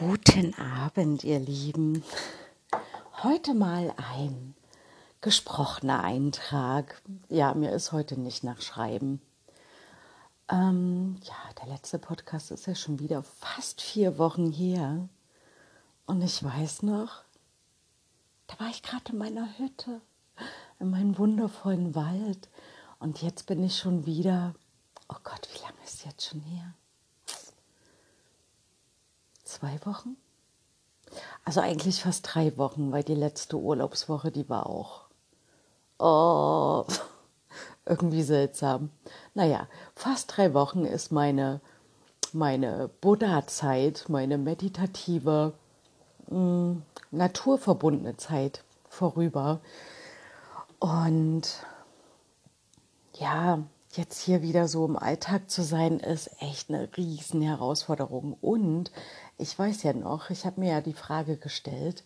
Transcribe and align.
Guten 0.00 0.54
Abend, 0.54 1.24
ihr 1.24 1.38
Lieben. 1.38 2.02
Heute 3.22 3.52
mal 3.52 3.92
ein 3.98 4.54
gesprochener 5.20 6.02
Eintrag. 6.02 7.02
Ja, 7.28 7.52
mir 7.52 7.70
ist 7.72 7.92
heute 7.92 8.18
nicht 8.18 8.42
nach 8.42 8.62
Schreiben. 8.62 9.20
Ähm, 10.48 11.20
ja, 11.22 11.34
der 11.60 11.74
letzte 11.74 11.98
Podcast 11.98 12.50
ist 12.50 12.66
ja 12.66 12.74
schon 12.74 12.98
wieder 12.98 13.22
fast 13.22 13.82
vier 13.82 14.16
Wochen 14.16 14.50
her. 14.50 15.06
Und 16.06 16.22
ich 16.22 16.42
weiß 16.42 16.82
noch, 16.82 17.22
da 18.46 18.58
war 18.58 18.70
ich 18.70 18.82
gerade 18.82 19.12
in 19.12 19.18
meiner 19.18 19.58
Hütte, 19.58 20.00
in 20.78 20.88
meinem 20.88 21.18
wundervollen 21.18 21.94
Wald. 21.94 22.48
Und 23.00 23.20
jetzt 23.20 23.44
bin 23.44 23.62
ich 23.62 23.76
schon 23.76 24.06
wieder, 24.06 24.54
oh 25.10 25.18
Gott, 25.22 25.46
wie 25.52 25.62
lange 25.62 25.84
ist 25.84 26.06
jetzt 26.06 26.26
schon 26.26 26.40
her? 26.40 26.72
Zwei 29.50 29.78
Wochen? 29.84 30.16
Also 31.44 31.60
eigentlich 31.60 32.02
fast 32.02 32.28
drei 32.32 32.56
Wochen, 32.56 32.92
weil 32.92 33.02
die 33.02 33.14
letzte 33.14 33.56
Urlaubswoche, 33.56 34.30
die 34.30 34.48
war 34.48 34.66
auch 34.66 35.10
oh, 36.00 36.84
irgendwie 37.86 38.22
seltsam. 38.22 38.90
Naja, 39.34 39.68
fast 39.94 40.36
drei 40.36 40.54
Wochen 40.54 40.84
ist 40.84 41.12
meine, 41.12 41.60
meine 42.32 42.90
Buddha-Zeit, 43.00 44.06
meine 44.08 44.38
meditative, 44.38 45.52
mh, 46.28 46.36
hm, 46.36 46.82
naturverbundene 47.10 48.16
Zeit 48.16 48.64
vorüber. 48.88 49.60
Und 50.78 51.66
ja, 53.14 53.62
jetzt 53.96 54.20
hier 54.20 54.42
wieder 54.42 54.68
so 54.68 54.84
im 54.86 54.96
Alltag 54.96 55.50
zu 55.50 55.62
sein, 55.62 56.00
ist 56.00 56.30
echt 56.40 56.68
eine 56.68 56.88
riesen 56.96 57.42
Herausforderung. 57.42 58.36
Und 58.40 58.92
ich 59.38 59.58
weiß 59.58 59.82
ja 59.82 59.92
noch, 59.92 60.30
ich 60.30 60.46
habe 60.46 60.60
mir 60.60 60.72
ja 60.72 60.80
die 60.80 60.94
Frage 60.94 61.36
gestellt, 61.36 62.04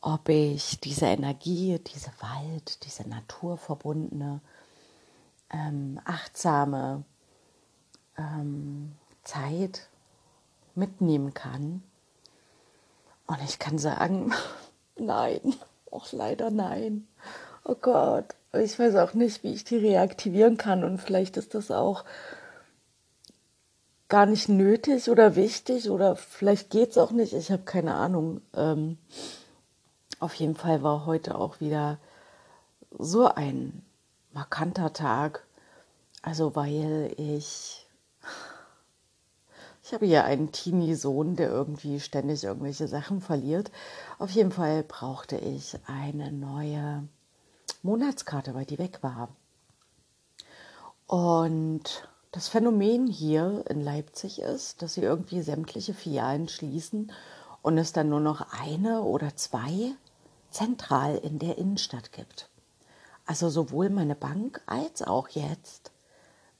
ob 0.00 0.28
ich 0.28 0.80
diese 0.80 1.06
Energie, 1.06 1.78
diese 1.78 2.10
Wald, 2.20 2.84
diese 2.84 3.08
naturverbundene, 3.08 4.40
ähm, 5.50 6.00
achtsame 6.04 7.04
ähm, 8.16 8.92
Zeit 9.24 9.88
mitnehmen 10.74 11.34
kann. 11.34 11.82
Und 13.26 13.42
ich 13.44 13.58
kann 13.58 13.78
sagen, 13.78 14.32
nein, 14.96 15.54
auch 15.90 16.12
leider 16.12 16.50
nein. 16.50 17.06
Oh 17.64 17.74
Gott, 17.74 18.34
ich 18.52 18.78
weiß 18.78 18.96
auch 18.96 19.14
nicht, 19.14 19.42
wie 19.44 19.52
ich 19.52 19.64
die 19.64 19.76
reaktivieren 19.76 20.56
kann. 20.56 20.84
Und 20.84 20.98
vielleicht 20.98 21.36
ist 21.36 21.54
das 21.54 21.70
auch 21.70 22.04
gar 24.08 24.26
nicht 24.26 24.48
nötig 24.48 25.08
oder 25.08 25.36
wichtig 25.36 25.88
oder 25.88 26.16
vielleicht 26.16 26.70
geht 26.70 26.90
es 26.90 26.98
auch 26.98 27.12
nicht. 27.12 27.32
Ich 27.32 27.50
habe 27.50 27.62
keine 27.62 27.94
Ahnung. 27.94 28.40
Ähm, 28.54 28.98
auf 30.18 30.34
jeden 30.34 30.56
Fall 30.56 30.82
war 30.82 31.06
heute 31.06 31.36
auch 31.36 31.60
wieder 31.60 31.98
so 32.98 33.26
ein 33.26 33.82
markanter 34.32 34.92
Tag. 34.92 35.46
Also 36.22 36.54
weil 36.56 37.14
ich 37.16 37.86
ich 39.82 39.94
habe 39.94 40.06
ja 40.06 40.24
einen 40.24 40.52
Teenie-Sohn, 40.52 41.36
der 41.36 41.48
irgendwie 41.50 41.98
ständig 41.98 42.44
irgendwelche 42.44 42.86
Sachen 42.86 43.20
verliert. 43.20 43.72
Auf 44.18 44.30
jeden 44.30 44.52
Fall 44.52 44.84
brauchte 44.84 45.36
ich 45.36 45.76
eine 45.86 46.30
neue 46.30 47.08
Monatskarte, 47.82 48.54
weil 48.54 48.64
die 48.64 48.78
weg 48.78 49.02
war. 49.02 49.28
Und 51.06 52.08
das 52.32 52.48
Phänomen 52.48 53.06
hier 53.06 53.64
in 53.68 53.80
Leipzig 53.80 54.40
ist, 54.40 54.82
dass 54.82 54.94
sie 54.94 55.02
irgendwie 55.02 55.42
sämtliche 55.42 55.94
Filialen 55.94 56.48
schließen 56.48 57.10
und 57.62 57.78
es 57.78 57.92
dann 57.92 58.08
nur 58.08 58.20
noch 58.20 58.46
eine 58.60 59.02
oder 59.02 59.34
zwei 59.36 59.92
zentral 60.50 61.16
in 61.16 61.38
der 61.38 61.58
Innenstadt 61.58 62.12
gibt. 62.12 62.48
Also 63.26 63.48
sowohl 63.48 63.90
meine 63.90 64.14
Bank 64.14 64.60
als 64.66 65.02
auch 65.02 65.28
jetzt 65.28 65.90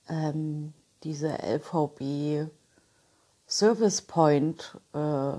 ähm, 0.08 0.72
diese 1.02 1.38
LVB 1.42 2.50
Service 3.48 4.02
Point 4.02 4.78
äh, 4.92 5.32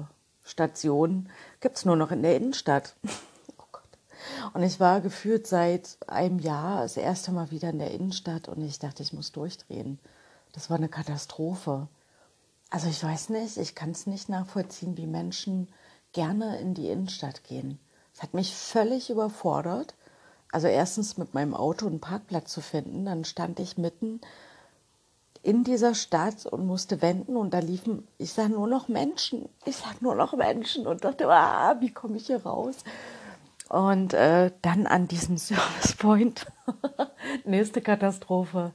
Station 0.43 1.29
gibt 1.61 1.77
es 1.77 1.85
nur 1.85 1.95
noch 1.95 2.11
in 2.11 2.23
der 2.23 2.35
Innenstadt. 2.35 2.95
Und 4.53 4.63
ich 4.63 4.79
war 4.79 5.01
gefühlt 5.01 5.47
seit 5.47 5.97
einem 6.07 6.39
Jahr 6.39 6.81
das 6.81 6.97
erste 6.97 7.31
Mal 7.31 7.51
wieder 7.51 7.69
in 7.69 7.79
der 7.79 7.91
Innenstadt 7.91 8.47
und 8.47 8.61
ich 8.61 8.79
dachte, 8.79 9.03
ich 9.03 9.13
muss 9.13 9.31
durchdrehen. 9.31 9.99
Das 10.53 10.69
war 10.69 10.77
eine 10.77 10.89
Katastrophe. 10.89 11.87
Also 12.69 12.87
ich 12.87 13.03
weiß 13.03 13.29
nicht, 13.29 13.57
ich 13.57 13.75
kann 13.75 13.91
es 13.91 14.07
nicht 14.07 14.29
nachvollziehen, 14.29 14.97
wie 14.97 15.07
Menschen 15.07 15.67
gerne 16.13 16.59
in 16.59 16.73
die 16.73 16.89
Innenstadt 16.89 17.43
gehen. 17.43 17.79
Es 18.13 18.21
hat 18.21 18.33
mich 18.33 18.55
völlig 18.55 19.09
überfordert. 19.09 19.95
Also 20.51 20.67
erstens 20.67 21.17
mit 21.17 21.33
meinem 21.33 21.53
Auto 21.53 21.87
einen 21.87 22.01
Parkplatz 22.01 22.51
zu 22.51 22.61
finden, 22.61 23.05
dann 23.05 23.23
stand 23.23 23.59
ich 23.59 23.77
mitten 23.77 24.19
in 25.43 25.63
dieser 25.63 25.95
Stadt 25.95 26.45
und 26.45 26.67
musste 26.67 27.01
wenden 27.01 27.35
und 27.35 27.53
da 27.53 27.59
liefen, 27.59 28.07
ich 28.17 28.33
sah 28.33 28.47
nur 28.47 28.67
noch 28.67 28.87
Menschen, 28.87 29.49
ich 29.65 29.75
sah 29.75 29.91
nur 29.99 30.15
noch 30.15 30.33
Menschen 30.33 30.85
und 30.85 31.03
dachte, 31.03 31.27
ah, 31.29 31.77
wie 31.79 31.91
komme 31.91 32.17
ich 32.17 32.27
hier 32.27 32.43
raus? 32.45 32.75
Und 33.71 34.13
äh, 34.13 34.51
dann 34.61 34.85
an 34.85 35.07
diesem 35.07 35.37
Service 35.37 35.93
Point, 35.97 36.45
nächste 37.45 37.79
Katastrophe, 37.79 38.73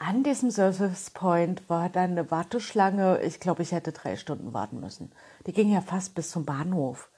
an 0.00 0.24
diesem 0.24 0.50
Service 0.50 1.10
Point 1.10 1.62
war 1.70 1.88
dann 1.88 2.10
eine 2.10 2.28
Warteschlange. 2.32 3.22
Ich 3.22 3.38
glaube, 3.38 3.62
ich 3.62 3.70
hätte 3.70 3.92
drei 3.92 4.16
Stunden 4.16 4.52
warten 4.52 4.80
müssen. 4.80 5.12
Die 5.46 5.52
ging 5.52 5.72
ja 5.72 5.80
fast 5.80 6.16
bis 6.16 6.32
zum 6.32 6.44
Bahnhof, 6.44 7.08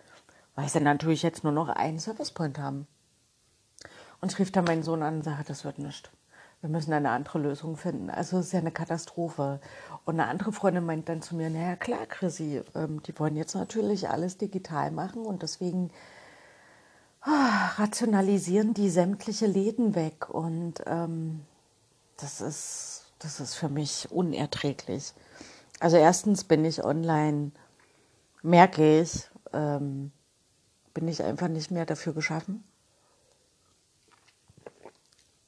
weil 0.54 0.68
sie 0.68 0.80
natürlich 0.80 1.22
jetzt 1.22 1.44
nur 1.44 1.52
noch 1.54 1.70
einen 1.70 1.98
Service 1.98 2.30
Point 2.30 2.58
haben. 2.58 2.86
Und 4.20 4.32
ich 4.32 4.38
rief 4.38 4.52
dann 4.52 4.66
meinen 4.66 4.82
Sohn 4.82 5.02
an 5.02 5.14
und 5.14 5.22
sagte, 5.22 5.44
das 5.48 5.64
wird 5.64 5.78
nicht. 5.78 6.10
Wir 6.60 6.68
müssen 6.68 6.92
eine 6.92 7.08
andere 7.08 7.38
Lösung 7.38 7.78
finden. 7.78 8.10
Also 8.10 8.38
es 8.38 8.48
ist 8.48 8.52
ja 8.52 8.58
eine 8.58 8.70
Katastrophe. 8.70 9.62
Und 10.04 10.20
eine 10.20 10.28
andere 10.28 10.52
Freundin 10.52 10.84
meint 10.84 11.08
dann 11.08 11.22
zu 11.22 11.36
mir, 11.36 11.48
naja 11.48 11.76
klar, 11.76 12.04
Chrissy, 12.06 12.60
ähm, 12.74 13.02
die 13.02 13.18
wollen 13.18 13.36
jetzt 13.36 13.54
natürlich 13.54 14.10
alles 14.10 14.36
digital 14.36 14.90
machen 14.90 15.24
und 15.24 15.42
deswegen 15.42 15.90
rationalisieren 17.26 18.74
die 18.74 18.90
sämtliche 18.90 19.46
Läden 19.46 19.94
weg. 19.94 20.28
Und 20.28 20.82
ähm, 20.86 21.44
das 22.16 22.40
ist, 22.40 23.12
das 23.18 23.40
ist 23.40 23.54
für 23.54 23.68
mich 23.68 24.10
unerträglich. 24.10 25.12
Also 25.80 25.96
erstens 25.96 26.44
bin 26.44 26.64
ich 26.64 26.84
online, 26.84 27.52
merke 28.42 29.00
ich, 29.00 29.28
ähm, 29.52 30.12
bin 30.92 31.08
ich 31.08 31.22
einfach 31.22 31.48
nicht 31.48 31.70
mehr 31.70 31.86
dafür 31.86 32.12
geschaffen. 32.12 32.64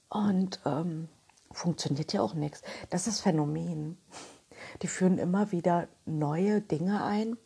Und 0.09 0.61
ähm, 0.65 1.09
funktioniert 1.53 2.13
ja 2.13 2.23
auch 2.23 2.35
nichts. 2.35 2.63
Das 2.91 3.07
ist 3.07 3.21
Phänomen. 3.21 3.99
Die 4.83 4.89
führen 4.89 5.19
immer 5.19 5.53
wieder 5.53 5.89
neue 6.07 6.61
Dinge 6.61 7.05
ein, 7.05 7.37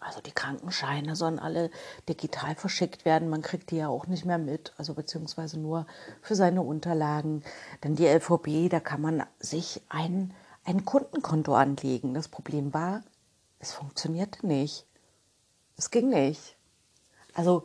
also 0.00 0.20
die 0.20 0.32
Krankenscheine 0.32 1.16
sollen 1.16 1.38
alle 1.38 1.70
digital 2.08 2.54
verschickt 2.54 3.04
werden. 3.04 3.28
Man 3.28 3.42
kriegt 3.42 3.70
die 3.70 3.76
ja 3.76 3.88
auch 3.88 4.06
nicht 4.06 4.24
mehr 4.24 4.38
mit, 4.38 4.72
also 4.76 4.94
beziehungsweise 4.94 5.58
nur 5.58 5.86
für 6.22 6.34
seine 6.34 6.62
Unterlagen. 6.62 7.42
Dann 7.80 7.96
die 7.96 8.06
LVB, 8.06 8.70
da 8.70 8.80
kann 8.80 9.00
man 9.00 9.24
sich 9.40 9.82
ein, 9.88 10.32
ein 10.64 10.84
Kundenkonto 10.84 11.54
anlegen. 11.54 12.14
Das 12.14 12.28
Problem 12.28 12.72
war, 12.72 13.02
es 13.58 13.72
funktionierte 13.72 14.46
nicht. 14.46 14.86
Es 15.76 15.90
ging 15.90 16.10
nicht. 16.10 16.56
Also 17.34 17.64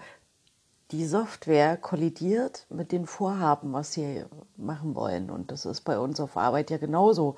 die 0.92 1.06
Software 1.06 1.78
kollidiert 1.78 2.68
mit 2.70 2.92
den 2.92 3.08
Vorhaben, 3.08 3.74
was 3.74 3.94
sie 3.94 4.24
machen 4.58 4.96
wollen. 4.96 5.30
Und 5.30 5.52
das 5.52 5.66
ist 5.66 5.82
bei 5.82 5.98
uns 5.98 6.20
auf 6.20 6.38
Arbeit 6.38 6.70
ja 6.70 6.78
genauso. 6.78 7.36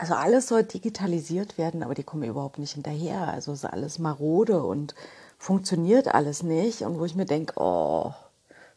Also 0.00 0.14
alles 0.14 0.48
soll 0.48 0.62
digitalisiert 0.62 1.58
werden, 1.58 1.82
aber 1.82 1.92
die 1.92 2.04
kommen 2.04 2.22
überhaupt 2.22 2.58
nicht 2.58 2.72
hinterher. 2.72 3.28
Also 3.28 3.52
ist 3.52 3.66
alles 3.66 3.98
marode 3.98 4.62
und 4.62 4.94
funktioniert 5.36 6.14
alles 6.14 6.42
nicht. 6.42 6.80
Und 6.80 6.98
wo 6.98 7.04
ich 7.04 7.14
mir 7.14 7.26
denke, 7.26 7.52
oh, 7.60 8.14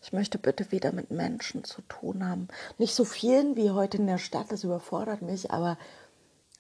ich 0.02 0.12
möchte 0.12 0.38
bitte 0.38 0.70
wieder 0.74 0.92
mit 0.92 1.12
Menschen 1.12 1.64
zu 1.64 1.82
tun 1.84 2.28
haben. 2.28 2.50
Nicht 2.78 2.94
so 2.94 3.06
vielen 3.06 3.56
wie 3.56 3.72
heute 3.72 4.00
in 4.00 4.08
der 4.08 4.18
Stadt, 4.18 4.52
das 4.52 4.66
überfordert 4.66 5.22
mich, 5.22 5.50
aber 5.50 5.78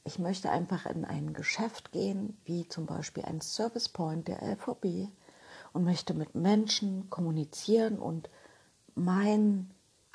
ich 0.05 0.17
möchte 0.17 0.49
einfach 0.49 0.85
in 0.85 1.03
ein 1.03 1.33
Geschäft 1.33 1.91
gehen, 1.91 2.37
wie 2.45 2.65
zum 2.69 2.85
Beispiel 2.85 3.25
ein 3.25 3.41
Service 3.41 3.89
Point 3.89 4.29
der 4.29 4.41
LVB 4.43 5.09
und 5.73 5.83
möchte 5.83 6.13
mit 6.13 6.35
Menschen 6.35 7.09
kommunizieren 7.09 7.99
und 7.99 8.29
mein 8.95 9.71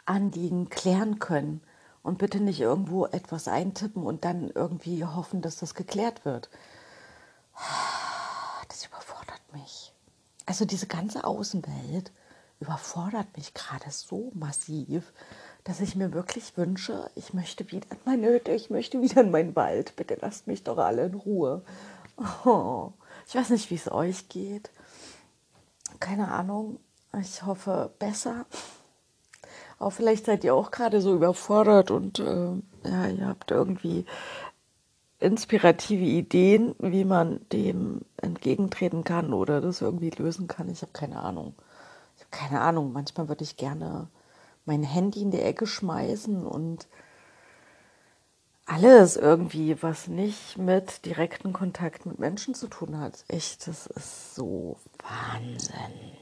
Anliegen 0.06 0.70
klären 0.70 1.18
können 1.18 1.60
und 2.08 2.16
bitte 2.16 2.40
nicht 2.40 2.60
irgendwo 2.60 3.04
etwas 3.04 3.48
eintippen 3.48 4.02
und 4.02 4.24
dann 4.24 4.50
irgendwie 4.54 5.04
hoffen, 5.04 5.42
dass 5.42 5.56
das 5.56 5.74
geklärt 5.74 6.24
wird. 6.24 6.48
Das 8.66 8.86
überfordert 8.86 9.42
mich. 9.52 9.92
Also 10.46 10.64
diese 10.64 10.86
ganze 10.86 11.24
Außenwelt 11.24 12.10
überfordert 12.60 13.36
mich 13.36 13.52
gerade 13.52 13.90
so 13.90 14.32
massiv, 14.34 15.12
dass 15.64 15.80
ich 15.80 15.96
mir 15.96 16.14
wirklich 16.14 16.56
wünsche, 16.56 17.10
ich 17.14 17.34
möchte 17.34 17.70
wieder 17.70 17.90
in 17.90 17.98
meine 18.06 18.28
Hütte, 18.28 18.52
ich 18.52 18.70
möchte 18.70 19.02
wieder 19.02 19.20
in 19.20 19.30
meinen 19.30 19.54
Wald. 19.54 19.94
Bitte 19.96 20.16
lasst 20.18 20.46
mich 20.46 20.64
doch 20.64 20.78
alle 20.78 21.04
in 21.04 21.14
Ruhe. 21.14 21.62
Oh, 22.44 22.92
Ich 23.28 23.34
weiß 23.34 23.50
nicht, 23.50 23.70
wie 23.70 23.74
es 23.74 23.92
euch 23.92 24.30
geht. 24.30 24.70
Keine 26.00 26.28
Ahnung. 26.28 26.80
Ich 27.20 27.44
hoffe 27.44 27.92
besser. 27.98 28.46
Aber 29.78 29.90
vielleicht 29.90 30.26
seid 30.26 30.44
ihr 30.44 30.54
auch 30.54 30.70
gerade 30.70 31.00
so 31.00 31.14
überfordert 31.14 31.90
und 31.90 32.18
äh, 32.18 32.52
ja, 32.84 33.06
ihr 33.06 33.26
habt 33.26 33.50
irgendwie 33.50 34.04
inspirative 35.20 36.04
Ideen, 36.04 36.74
wie 36.78 37.04
man 37.04 37.40
dem 37.52 38.02
entgegentreten 38.16 39.04
kann 39.04 39.32
oder 39.32 39.60
das 39.60 39.80
irgendwie 39.80 40.10
lösen 40.10 40.48
kann. 40.48 40.68
Ich 40.68 40.82
habe 40.82 40.92
keine 40.92 41.20
Ahnung. 41.20 41.54
Ich 42.16 42.22
habe 42.22 42.30
keine 42.30 42.60
Ahnung. 42.60 42.92
Manchmal 42.92 43.28
würde 43.28 43.44
ich 43.44 43.56
gerne 43.56 44.08
mein 44.64 44.82
Handy 44.82 45.22
in 45.22 45.30
die 45.30 45.40
Ecke 45.40 45.66
schmeißen 45.66 46.46
und 46.46 46.88
alles 48.66 49.16
irgendwie, 49.16 49.82
was 49.82 50.08
nicht 50.08 50.58
mit 50.58 51.06
direktem 51.06 51.52
Kontakt 51.52 52.04
mit 52.04 52.18
Menschen 52.18 52.54
zu 52.54 52.68
tun 52.68 53.00
hat. 53.00 53.24
Echt, 53.28 53.66
das 53.66 53.86
ist 53.86 54.34
so 54.34 54.76
Wahnsinn. 54.98 56.12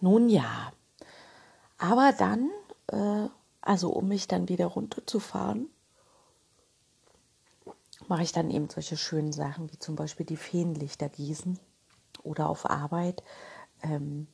Nun 0.00 0.28
ja, 0.28 0.72
aber 1.78 2.12
dann, 2.16 2.50
äh, 2.88 3.28
also 3.60 3.90
um 3.90 4.08
mich 4.08 4.28
dann 4.28 4.48
wieder 4.48 4.66
runterzufahren, 4.66 5.68
mache 8.06 8.22
ich 8.22 8.32
dann 8.32 8.50
eben 8.50 8.68
solche 8.70 8.96
schönen 8.96 9.32
Sachen 9.32 9.70
wie 9.72 9.78
zum 9.78 9.96
Beispiel 9.96 10.24
die 10.26 10.36
Feenlichter 10.36 11.08
gießen 11.08 11.58
oder 12.22 12.48
auf 12.48 12.68
Arbeit. 12.68 13.22
Ähm, 13.82 14.28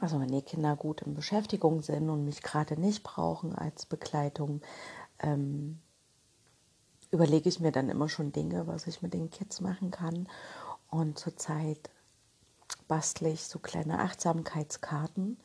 also 0.00 0.20
wenn 0.20 0.30
die 0.30 0.42
Kinder 0.42 0.76
gut 0.76 1.02
in 1.02 1.14
Beschäftigung 1.14 1.82
sind 1.82 2.08
und 2.10 2.24
mich 2.24 2.42
gerade 2.42 2.78
nicht 2.78 3.02
brauchen 3.02 3.54
als 3.54 3.86
Begleitung, 3.86 4.60
ähm, 5.18 5.80
überlege 7.10 7.48
ich 7.48 7.60
mir 7.60 7.72
dann 7.72 7.88
immer 7.88 8.08
schon 8.08 8.32
Dinge, 8.32 8.66
was 8.66 8.86
ich 8.86 9.02
mit 9.02 9.14
den 9.14 9.30
Kids 9.30 9.60
machen 9.60 9.90
kann. 9.90 10.28
Und 10.88 11.18
zurzeit 11.18 11.90
bastle 12.88 13.30
ich 13.30 13.44
so 13.44 13.58
kleine 13.58 14.00
Achtsamkeitskarten 14.00 15.38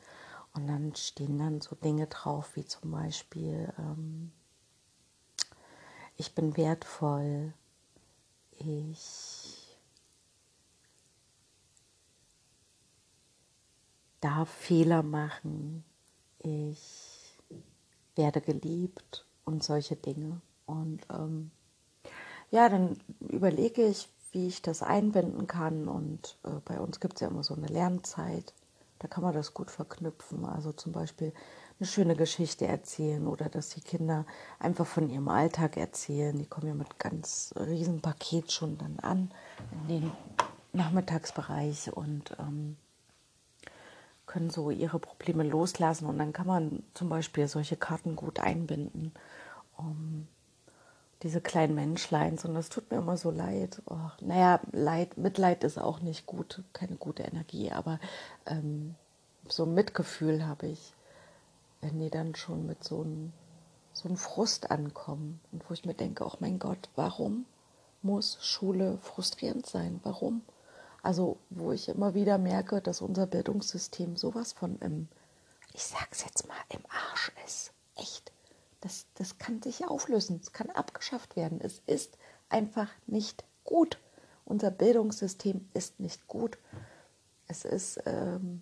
und 0.56 0.68
dann 0.68 0.96
stehen 0.96 1.38
dann 1.38 1.62
so 1.62 1.76
Dinge 1.76 2.08
drauf, 2.08 2.56
wie 2.56 2.66
zum 2.66 2.92
Beispiel, 2.92 3.74
ähm, 3.78 4.32
ich 6.16 6.34
bin 6.34 6.56
wertvoll, 6.56 7.54
ich 8.52 9.78
darf 14.22 14.50
Fehler 14.50 15.04
machen, 15.04 15.84
ich 16.40 17.38
werde 18.16 18.40
geliebt 18.40 19.26
und 19.44 19.62
solche 19.62 19.98
Dinge. 19.98 20.42
Und 20.66 21.06
ähm, 21.12 21.52
ja, 22.50 22.70
dann 22.70 22.98
überlege 23.20 23.86
ich, 23.86 24.08
wie 24.32 24.48
ich 24.48 24.62
das 24.62 24.84
einbinden 24.84 25.48
kann. 25.48 25.90
Und 25.90 26.38
äh, 26.44 26.62
bei 26.64 26.80
uns 26.80 27.00
gibt 27.02 27.16
es 27.16 27.22
ja 27.22 27.28
immer 27.28 27.44
so 27.44 27.56
eine 27.56 27.68
Lernzeit. 27.68 28.54
Da 29.00 29.08
kann 29.08 29.24
man 29.24 29.34
das 29.34 29.54
gut 29.54 29.72
verknüpfen. 29.72 30.46
Also 30.46 30.72
zum 30.72 30.92
Beispiel 30.92 31.34
eine 31.80 31.88
schöne 31.88 32.16
Geschichte 32.16 32.66
erzählen 32.66 33.28
oder 33.28 33.50
dass 33.50 33.70
die 33.70 33.82
Kinder 33.82 34.26
einfach 34.60 34.86
von 34.86 35.10
ihrem 35.10 35.28
Alltag 35.28 35.78
erzählen. 35.78 36.38
Die 36.38 36.46
kommen 36.46 36.68
ja 36.68 36.74
mit 36.74 37.00
ganz 37.00 37.54
riesen 37.58 38.02
Paket 38.02 38.52
schon 38.52 38.78
dann 38.78 39.00
an 39.00 39.32
in 39.88 39.88
den 39.88 40.12
Nachmittagsbereich 40.72 41.92
und 41.92 42.36
ähm, 42.40 42.78
können 44.26 44.50
so 44.50 44.72
ihre 44.72 45.00
Probleme 45.00 45.44
loslassen. 45.44 46.06
Und 46.06 46.18
dann 46.18 46.34
kann 46.34 46.48
man 46.48 46.84
zum 46.94 47.10
Beispiel 47.10 47.48
solche 47.48 47.76
Karten 47.76 48.16
gut 48.16 48.40
einbinden, 48.40 49.14
um 49.78 50.28
diese 51.24 51.42
kleinen 51.42 51.76
Menschleins. 51.76 52.46
Und 52.46 52.56
das 52.56 52.70
tut 52.70 52.92
mir 52.92 52.98
immer 52.98 53.18
so 53.18 53.32
leid. 53.32 53.82
Oh, 53.86 54.10
naja, 54.22 54.60
Leid, 54.72 55.18
Mitleid 55.18 55.64
ist 55.64 55.78
auch 55.78 56.00
nicht 56.02 56.26
gut, 56.26 56.64
keine 56.74 56.96
gute 56.96 57.24
Energie, 57.24 57.72
aber 57.72 58.00
ähm, 58.46 58.96
so 59.48 59.66
Mitgefühl 59.66 60.46
habe 60.46 60.68
ich, 60.68 60.94
wenn 61.82 62.00
die 62.00 62.10
dann 62.10 62.36
schon 62.36 62.66
mit 62.66 62.84
so 62.84 63.02
einem 63.02 63.34
so 63.96 64.10
einem 64.10 64.18
Frust 64.18 64.72
ankommen 64.72 65.40
und 65.52 65.70
wo 65.70 65.74
ich 65.74 65.86
mir 65.86 65.94
denke, 65.94 66.26
oh 66.26 66.34
mein 66.40 66.60
Gott, 66.60 66.90
warum 66.96 67.46
muss 68.02 68.38
Schule 68.42 68.98
frustrierend 69.02 69.66
sein? 69.66 70.02
Warum? 70.04 70.42
Also, 71.02 71.38
wo 71.50 71.72
ich 71.72 71.88
immer 71.88 72.14
wieder 72.14 72.38
merke, 72.38 72.82
dass 72.82 73.02
unser 73.02 73.26
Bildungssystem 73.26 74.18
sowas 74.18 74.54
von 74.54 74.78
im, 74.80 75.08
ich 75.74 75.84
sag's 75.84 76.26
jetzt 76.26 76.48
mal, 76.48 76.58
im 76.70 76.82
Arsch 76.90 77.32
ist. 77.46 77.72
Echt. 77.96 78.32
Das, 78.86 79.08
das 79.16 79.40
kann 79.40 79.64
sich 79.64 79.88
auflösen, 79.88 80.40
es 80.40 80.52
kann 80.52 80.70
abgeschafft 80.70 81.36
werden. 81.36 81.60
Es 81.60 81.82
ist 81.88 82.20
einfach 82.50 82.90
nicht 83.08 83.44
gut. 83.64 83.98
Unser 84.46 84.70
Bildungssystem 84.70 85.68
ist 85.74 86.00
nicht 86.00 86.28
gut. 86.28 86.60
Es 87.48 87.66
ist, 87.66 88.00
ähm, 88.06 88.62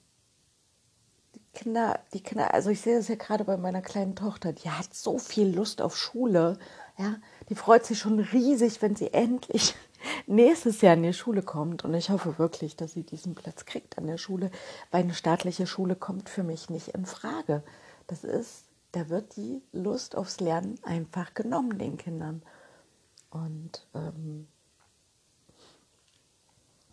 die 1.36 1.42
Kinder, 1.54 2.00
die 2.14 2.24
Kinder, 2.24 2.54
also 2.54 2.70
ich 2.70 2.80
sehe 2.80 2.96
das 2.96 3.10
ja 3.10 3.16
gerade 3.16 3.44
bei 3.44 3.58
meiner 3.58 3.82
kleinen 3.82 4.16
Tochter, 4.16 4.54
die 4.54 4.70
hat 4.70 4.94
so 4.94 5.18
viel 5.18 5.54
Lust 5.54 5.82
auf 5.82 5.98
Schule. 5.98 6.58
Ja, 6.98 7.18
die 7.50 7.56
freut 7.56 7.86
sich 7.86 8.00
schon 8.00 8.20
riesig, 8.20 8.82
wenn 8.82 8.96
sie 8.96 9.12
endlich 9.12 9.76
nächstes 10.26 10.80
Jahr 10.80 10.94
in 10.94 11.04
die 11.04 11.12
Schule 11.12 11.42
kommt. 11.42 11.84
Und 11.84 11.96
ich 11.96 12.10
hoffe 12.10 12.40
wirklich, 12.40 12.78
dass 12.78 12.94
sie 12.94 13.04
diesen 13.04 13.36
Platz 13.36 13.66
kriegt 13.66 13.98
an 13.98 14.08
der 14.08 14.18
Schule, 14.18 14.52
weil 14.90 15.04
eine 15.04 15.16
staatliche 15.16 15.68
Schule 15.68 15.98
kommt 15.98 16.30
für 16.30 16.44
mich 16.44 16.70
nicht 16.70 16.88
in 16.88 17.06
Frage. 17.06 17.62
Das 18.08 18.24
ist 18.24 18.64
da 18.94 19.10
wird 19.10 19.36
die 19.36 19.62
Lust 19.72 20.16
aufs 20.16 20.40
Lernen 20.40 20.80
einfach 20.84 21.34
genommen 21.34 21.80
den 21.80 21.98
Kindern. 21.98 22.44
Und 23.32 23.88
ähm, 23.96 24.48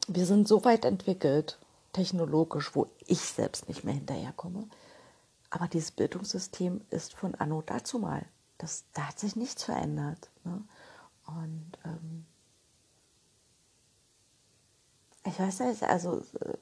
wir 0.08 0.25
sind 0.25 0.49
so 0.49 0.64
weit 0.64 0.87
entwickelt, 0.87 1.58
technologisch, 1.93 2.75
wo 2.75 2.87
ich 3.06 3.20
selbst 3.20 3.69
nicht 3.69 3.85
mehr 3.85 3.94
hinterherkomme. 3.94 4.67
Aber 5.50 5.69
dieses 5.69 5.91
Bildungssystem 5.91 6.81
ist 6.88 7.14
von 7.14 7.35
Anno 7.35 7.62
dazu 7.64 7.99
mal. 7.99 8.25
Das, 8.56 8.85
da 8.94 9.08
hat 9.08 9.19
sich 9.19 9.37
nichts 9.37 9.64
verändert. 9.64 10.31
Ne? 10.44 10.64
Und 11.26 11.73
ähm, 11.85 12.25
ich 15.26 15.38
weiß 15.38 15.61
nicht, 15.61 15.82
also, 15.82 16.23
äh, 16.41 16.56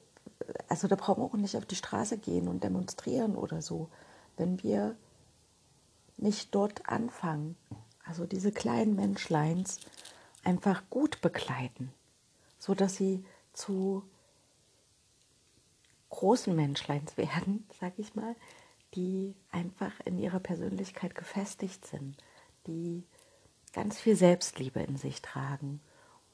also 0.67 0.89
da 0.89 0.97
brauchen 0.97 1.23
wir 1.23 1.27
auch 1.27 1.33
nicht 1.35 1.55
auf 1.55 1.65
die 1.65 1.75
Straße 1.75 2.17
gehen 2.17 2.49
und 2.49 2.61
demonstrieren 2.61 3.37
oder 3.37 3.61
so. 3.61 3.89
Wenn 4.35 4.61
wir 4.63 4.97
nicht 6.21 6.53
dort 6.55 6.87
anfangen. 6.87 7.55
Also 8.05 8.25
diese 8.25 8.51
kleinen 8.51 8.95
Menschleins 8.95 9.79
einfach 10.43 10.83
gut 10.89 11.21
begleiten, 11.21 11.91
so 12.57 12.73
dass 12.73 12.95
sie 12.95 13.23
zu 13.53 14.03
großen 16.09 16.55
Menschleins 16.55 17.17
werden, 17.17 17.67
sag 17.79 17.93
ich 17.97 18.15
mal, 18.15 18.35
die 18.95 19.35
einfach 19.51 19.91
in 20.05 20.17
ihrer 20.17 20.39
Persönlichkeit 20.39 21.13
gefestigt 21.13 21.85
sind, 21.85 22.17
die 22.65 23.03
ganz 23.73 23.99
viel 23.99 24.15
Selbstliebe 24.15 24.81
in 24.81 24.97
sich 24.97 25.21
tragen 25.21 25.79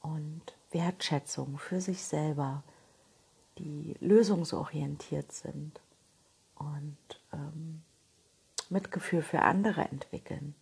und 0.00 0.42
Wertschätzung 0.70 1.58
für 1.58 1.80
sich 1.80 2.02
selber, 2.02 2.62
die 3.58 3.94
lösungsorientiert 4.00 5.32
sind 5.32 5.80
und 6.56 6.96
ähm, 7.32 7.82
Mitgefühl 8.70 9.22
für 9.22 9.42
andere 9.42 9.82
entwickeln. 9.82 10.54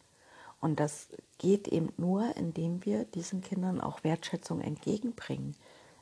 Und 0.61 0.81
das 0.81 1.09
geht 1.39 1.69
eben 1.69 1.93
nur, 1.97 2.37
indem 2.37 2.85
wir 2.85 3.05
diesen 3.05 3.43
Kindern 3.43 3.81
auch 3.81 4.03
Wertschätzung 4.03 4.61
entgegenbringen, 4.61 5.55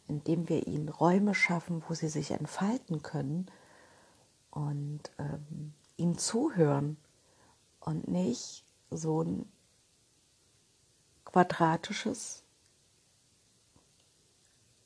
indem 0.09 0.49
wir 0.49 0.66
ihnen 0.66 0.88
Räume 0.88 1.35
schaffen, 1.35 1.82
wo 1.88 1.94
sie 1.94 2.09
sich 2.09 2.30
entfalten 2.30 3.02
können 3.02 3.47
und 4.50 5.00
ähm, 5.18 5.73
ihnen 5.97 6.18
zuhören 6.18 6.97
und 7.80 8.09
nicht 8.09 8.64
so 8.90 9.23
ein 9.23 9.50
quadratisches 11.25 12.44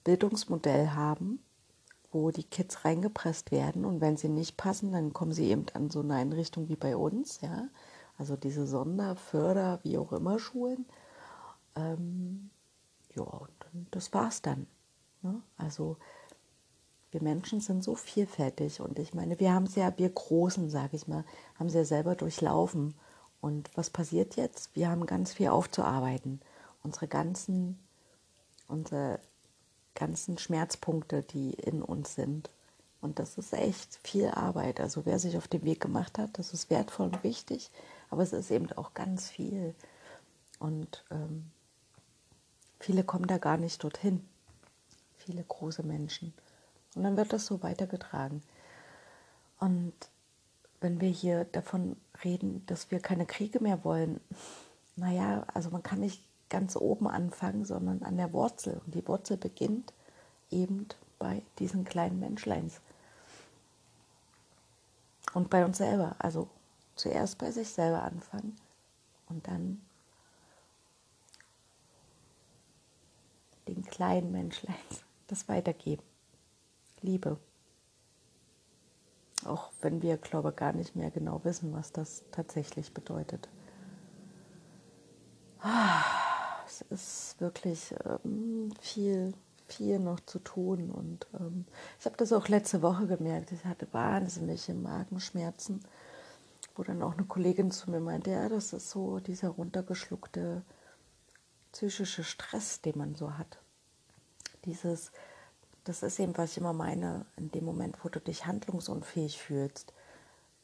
Bildungsmodell 0.04 0.90
haben, 0.90 1.40
wo 2.22 2.30
die 2.30 2.44
Kids 2.44 2.84
reingepresst 2.84 3.50
werden 3.50 3.84
und 3.84 4.00
wenn 4.00 4.16
sie 4.16 4.28
nicht 4.28 4.56
passen, 4.56 4.92
dann 4.92 5.12
kommen 5.12 5.32
sie 5.32 5.50
eben 5.50 5.66
an 5.74 5.90
so 5.90 6.00
eine 6.00 6.14
Einrichtung 6.14 6.68
wie 6.68 6.76
bei 6.76 6.96
uns, 6.96 7.40
ja, 7.40 7.68
also 8.18 8.36
diese 8.36 8.66
Sonder-, 8.66 9.16
Förder-, 9.16 9.80
wie 9.82 9.98
auch 9.98 10.12
immer 10.12 10.38
Schulen. 10.38 10.86
Ähm, 11.74 12.50
ja, 13.14 13.22
und 13.22 13.86
das 13.90 14.12
war's 14.12 14.42
dann. 14.42 14.66
Ne? 15.22 15.40
Also 15.58 15.96
wir 17.10 17.22
Menschen 17.22 17.60
sind 17.60 17.84
so 17.84 17.94
vielfältig 17.94 18.80
und 18.80 18.98
ich 18.98 19.14
meine, 19.14 19.38
wir 19.38 19.52
haben 19.52 19.64
es 19.64 19.74
ja, 19.74 19.92
wir 19.96 20.10
Großen, 20.10 20.70
sage 20.70 20.96
ich 20.96 21.06
mal, 21.06 21.24
haben 21.58 21.66
es 21.66 21.74
ja 21.74 21.84
selber 21.84 22.14
durchlaufen. 22.14 22.94
Und 23.40 23.70
was 23.76 23.90
passiert 23.90 24.36
jetzt? 24.36 24.74
Wir 24.74 24.90
haben 24.90 25.06
ganz 25.06 25.34
viel 25.34 25.48
aufzuarbeiten. 25.48 26.40
Unsere 26.82 27.06
ganzen, 27.06 27.78
unsere 28.66 29.20
ganzen 29.96 30.38
Schmerzpunkte, 30.38 31.22
die 31.24 31.54
in 31.54 31.82
uns 31.82 32.14
sind. 32.14 32.50
Und 33.00 33.18
das 33.18 33.38
ist 33.38 33.52
echt 33.52 33.98
viel 34.04 34.28
Arbeit. 34.28 34.80
Also 34.80 35.04
wer 35.04 35.18
sich 35.18 35.36
auf 35.36 35.48
den 35.48 35.64
Weg 35.64 35.80
gemacht 35.80 36.18
hat, 36.18 36.38
das 36.38 36.52
ist 36.52 36.70
wertvoll 36.70 37.06
und 37.06 37.24
wichtig, 37.24 37.70
aber 38.10 38.22
es 38.22 38.32
ist 38.32 38.50
eben 38.50 38.70
auch 38.72 38.94
ganz 38.94 39.28
viel. 39.28 39.74
Und 40.58 41.04
ähm, 41.10 41.50
viele 42.78 43.04
kommen 43.04 43.26
da 43.26 43.38
gar 43.38 43.56
nicht 43.56 43.82
dorthin. 43.82 44.24
viele 45.18 45.42
große 45.42 45.82
Menschen. 45.82 46.32
Und 46.94 47.02
dann 47.02 47.16
wird 47.16 47.32
das 47.32 47.46
so 47.46 47.62
weitergetragen. 47.62 48.42
Und 49.58 49.94
wenn 50.80 51.00
wir 51.00 51.08
hier 51.08 51.44
davon 51.44 51.96
reden, 52.24 52.64
dass 52.66 52.90
wir 52.90 53.00
keine 53.00 53.26
Kriege 53.26 53.60
mehr 53.60 53.84
wollen, 53.84 54.20
naja, 54.96 55.44
also 55.52 55.70
man 55.70 55.82
kann 55.82 56.00
nicht 56.00 56.22
ganz 56.48 56.76
oben 56.76 57.08
anfangen, 57.08 57.64
sondern 57.64 58.02
an 58.02 58.16
der 58.16 58.32
Wurzel. 58.32 58.80
Und 58.84 58.94
die 58.94 59.06
Wurzel 59.06 59.36
beginnt 59.36 59.92
eben 60.50 60.86
bei 61.18 61.42
diesen 61.58 61.84
kleinen 61.84 62.20
Menschleins. 62.20 62.80
Und 65.34 65.50
bei 65.50 65.64
uns 65.64 65.78
selber. 65.78 66.16
Also 66.18 66.48
zuerst 66.94 67.38
bei 67.38 67.50
sich 67.50 67.68
selber 67.68 68.02
anfangen 68.02 68.56
und 69.28 69.46
dann 69.46 69.82
den 73.68 73.84
kleinen 73.84 74.32
Menschleins 74.32 75.04
das 75.26 75.48
weitergeben. 75.48 76.02
Liebe. 77.02 77.38
Auch 79.44 79.70
wenn 79.80 80.02
wir, 80.02 80.16
glaube 80.16 80.50
ich, 80.50 80.56
gar 80.56 80.72
nicht 80.72 80.96
mehr 80.96 81.10
genau 81.10 81.44
wissen, 81.44 81.72
was 81.72 81.92
das 81.92 82.24
tatsächlich 82.32 82.92
bedeutet. 82.94 83.48
Ist 86.90 87.36
wirklich 87.40 87.94
ähm, 88.04 88.72
viel, 88.80 89.34
viel 89.66 89.98
noch 89.98 90.20
zu 90.20 90.38
tun. 90.38 90.90
Und 90.90 91.26
ähm, 91.38 91.64
ich 91.98 92.06
habe 92.06 92.16
das 92.16 92.32
auch 92.32 92.48
letzte 92.48 92.82
Woche 92.82 93.06
gemerkt. 93.06 93.52
Ich 93.52 93.64
hatte 93.64 93.86
wahnsinnige 93.92 94.74
Magenschmerzen, 94.74 95.80
wo 96.74 96.82
dann 96.82 97.02
auch 97.02 97.14
eine 97.14 97.24
Kollegin 97.24 97.70
zu 97.70 97.90
mir 97.90 98.00
meinte, 98.00 98.30
ja, 98.30 98.48
das 98.48 98.72
ist 98.72 98.90
so 98.90 99.20
dieser 99.20 99.48
runtergeschluckte 99.48 100.62
psychische 101.72 102.24
Stress, 102.24 102.80
den 102.80 102.96
man 102.96 103.14
so 103.14 103.36
hat. 103.36 103.58
Dieses, 104.64 105.12
das 105.84 106.02
ist 106.02 106.18
eben, 106.18 106.36
was 106.38 106.52
ich 106.52 106.58
immer 106.58 106.72
meine, 106.72 107.26
in 107.36 107.50
dem 107.50 107.64
Moment, 107.64 108.02
wo 108.02 108.08
du 108.08 108.18
dich 108.18 108.46
handlungsunfähig 108.46 109.40
fühlst, 109.40 109.92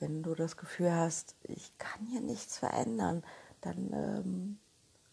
wenn 0.01 0.23
du 0.23 0.35
das 0.35 0.57
Gefühl 0.57 0.93
hast, 0.93 1.37
ich 1.45 1.77
kann 1.79 2.07
hier 2.07 2.21
nichts 2.21 2.59
verändern, 2.59 3.23
dann 3.61 3.93
ähm, 3.93 4.59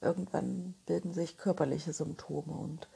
irgendwann 0.02 0.76
bilden 0.86 1.14
sich 1.14 1.38
körperliche 1.38 1.94
Symptome 1.94 2.54
und 2.54 2.88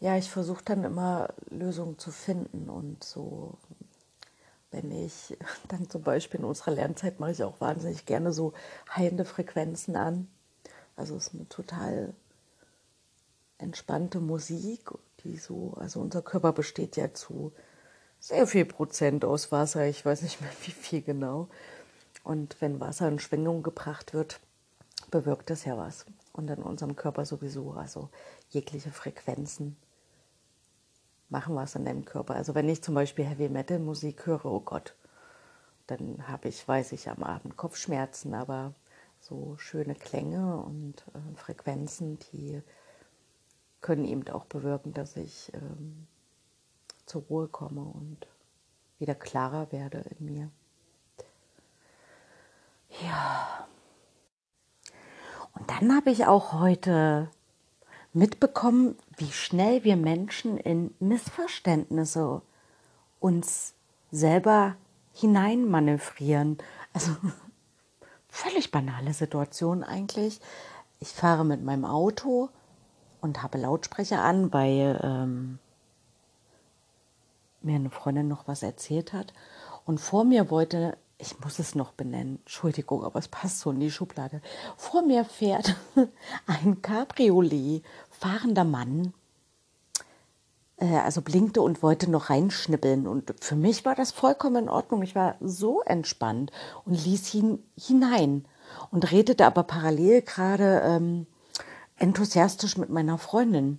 ja, 0.00 0.16
ich 0.16 0.30
versuche 0.30 0.64
dann 0.64 0.84
immer 0.84 1.28
Lösungen 1.48 1.98
zu 1.98 2.10
finden 2.10 2.68
und 2.68 3.02
so, 3.02 3.56
wenn 4.70 4.90
ich 4.90 5.36
dann 5.68 5.88
zum 5.88 6.02
Beispiel 6.02 6.40
in 6.40 6.46
unserer 6.46 6.72
Lernzeit 6.72 7.20
mache 7.20 7.32
ich 7.32 7.42
auch 7.44 7.60
wahnsinnig 7.60 8.04
gerne 8.06 8.32
so 8.32 8.52
heilende 8.94 9.24
Frequenzen 9.24 9.96
an. 9.96 10.28
Also 10.96 11.16
es 11.16 11.28
ist 11.28 11.34
eine 11.34 11.48
total 11.48 12.12
entspannte 13.58 14.20
Musik, 14.20 14.90
die 15.22 15.36
so, 15.36 15.74
also 15.76 16.00
unser 16.00 16.22
Körper 16.22 16.52
besteht 16.52 16.96
ja 16.96 17.14
zu 17.14 17.52
sehr 18.20 18.46
viel 18.46 18.64
Prozent 18.64 19.24
aus 19.24 19.52
Wasser, 19.52 19.86
ich 19.86 20.04
weiß 20.04 20.22
nicht 20.22 20.40
mehr 20.40 20.50
wie 20.64 20.70
viel 20.70 21.02
genau. 21.02 21.48
Und 22.22 22.60
wenn 22.60 22.80
Wasser 22.80 23.08
in 23.08 23.18
Schwingung 23.18 23.62
gebracht 23.62 24.14
wird, 24.14 24.40
bewirkt 25.14 25.48
das 25.48 25.64
ja 25.64 25.78
was. 25.78 26.06
Und 26.32 26.50
in 26.50 26.60
unserem 26.60 26.96
Körper 26.96 27.24
sowieso, 27.24 27.74
also 27.74 28.08
jegliche 28.50 28.90
Frequenzen 28.90 29.76
machen 31.28 31.54
was 31.54 31.76
in 31.76 31.84
deinem 31.84 32.04
Körper. 32.04 32.34
Also 32.34 32.56
wenn 32.56 32.68
ich 32.68 32.82
zum 32.82 32.96
Beispiel 32.96 33.24
Heavy 33.24 33.48
Metal 33.48 33.78
Musik 33.78 34.26
höre, 34.26 34.44
oh 34.44 34.58
Gott, 34.58 34.96
dann 35.86 36.26
habe 36.26 36.48
ich, 36.48 36.66
weiß 36.66 36.90
ich, 36.90 37.08
am 37.08 37.22
Abend 37.22 37.56
Kopfschmerzen, 37.56 38.34
aber 38.34 38.74
so 39.20 39.56
schöne 39.56 39.94
Klänge 39.94 40.56
und 40.56 41.04
äh, 41.14 41.36
Frequenzen, 41.36 42.18
die 42.32 42.60
können 43.80 44.04
eben 44.04 44.26
auch 44.30 44.46
bewirken, 44.46 44.94
dass 44.94 45.16
ich 45.16 45.52
ähm, 45.54 46.08
zur 47.06 47.22
Ruhe 47.22 47.46
komme 47.46 47.82
und 47.82 48.26
wieder 48.98 49.14
klarer 49.14 49.70
werde 49.70 50.04
in 50.18 50.24
mir. 50.24 50.50
Ja. 53.00 53.53
Und 55.54 55.70
dann 55.70 55.94
habe 55.94 56.10
ich 56.10 56.26
auch 56.26 56.52
heute 56.52 57.30
mitbekommen, 58.12 58.96
wie 59.16 59.30
schnell 59.32 59.84
wir 59.84 59.96
Menschen 59.96 60.56
in 60.58 60.94
Missverständnisse 61.00 62.42
uns 63.20 63.74
selber 64.10 64.76
hineinmanövrieren. 65.12 66.58
Also 66.92 67.16
völlig 68.28 68.70
banale 68.70 69.14
Situation 69.14 69.82
eigentlich. 69.84 70.40
Ich 71.00 71.08
fahre 71.08 71.44
mit 71.44 71.62
meinem 71.62 71.84
Auto 71.84 72.50
und 73.20 73.42
habe 73.42 73.58
Lautsprecher 73.58 74.22
an, 74.22 74.52
weil 74.52 75.00
ähm, 75.02 75.58
mir 77.62 77.76
eine 77.76 77.90
Freundin 77.90 78.28
noch 78.28 78.46
was 78.46 78.62
erzählt 78.62 79.12
hat. 79.12 79.32
Und 79.86 79.98
vor 79.98 80.24
mir 80.24 80.50
wollte, 80.50 80.96
ich 81.18 81.38
muss 81.40 81.58
es 81.58 81.74
noch 81.74 81.92
benennen, 81.92 82.38
Entschuldigung, 82.40 83.04
aber 83.04 83.18
es 83.18 83.28
passt 83.28 83.60
so 83.60 83.70
in 83.70 83.80
die 83.80 83.90
Schublade. 83.90 84.40
Vor 84.76 85.02
mir 85.02 85.24
fährt 85.24 85.76
ein 86.46 86.82
Cabriolet, 86.82 87.82
fahrender 88.10 88.64
Mann, 88.64 89.12
äh, 90.76 90.98
also 90.98 91.22
blinkte 91.22 91.62
und 91.62 91.82
wollte 91.82 92.10
noch 92.10 92.30
reinschnippeln. 92.30 93.06
Und 93.06 93.34
für 93.40 93.56
mich 93.56 93.84
war 93.84 93.94
das 93.94 94.12
vollkommen 94.12 94.64
in 94.64 94.68
Ordnung. 94.68 95.02
Ich 95.02 95.14
war 95.14 95.36
so 95.40 95.82
entspannt 95.82 96.50
und 96.84 97.04
ließ 97.04 97.34
ihn 97.34 97.62
hinein 97.78 98.44
und 98.90 99.10
redete 99.10 99.46
aber 99.46 99.62
parallel 99.62 100.22
gerade 100.22 100.82
ähm, 100.84 101.26
enthusiastisch 101.96 102.76
mit 102.76 102.90
meiner 102.90 103.18
Freundin. 103.18 103.78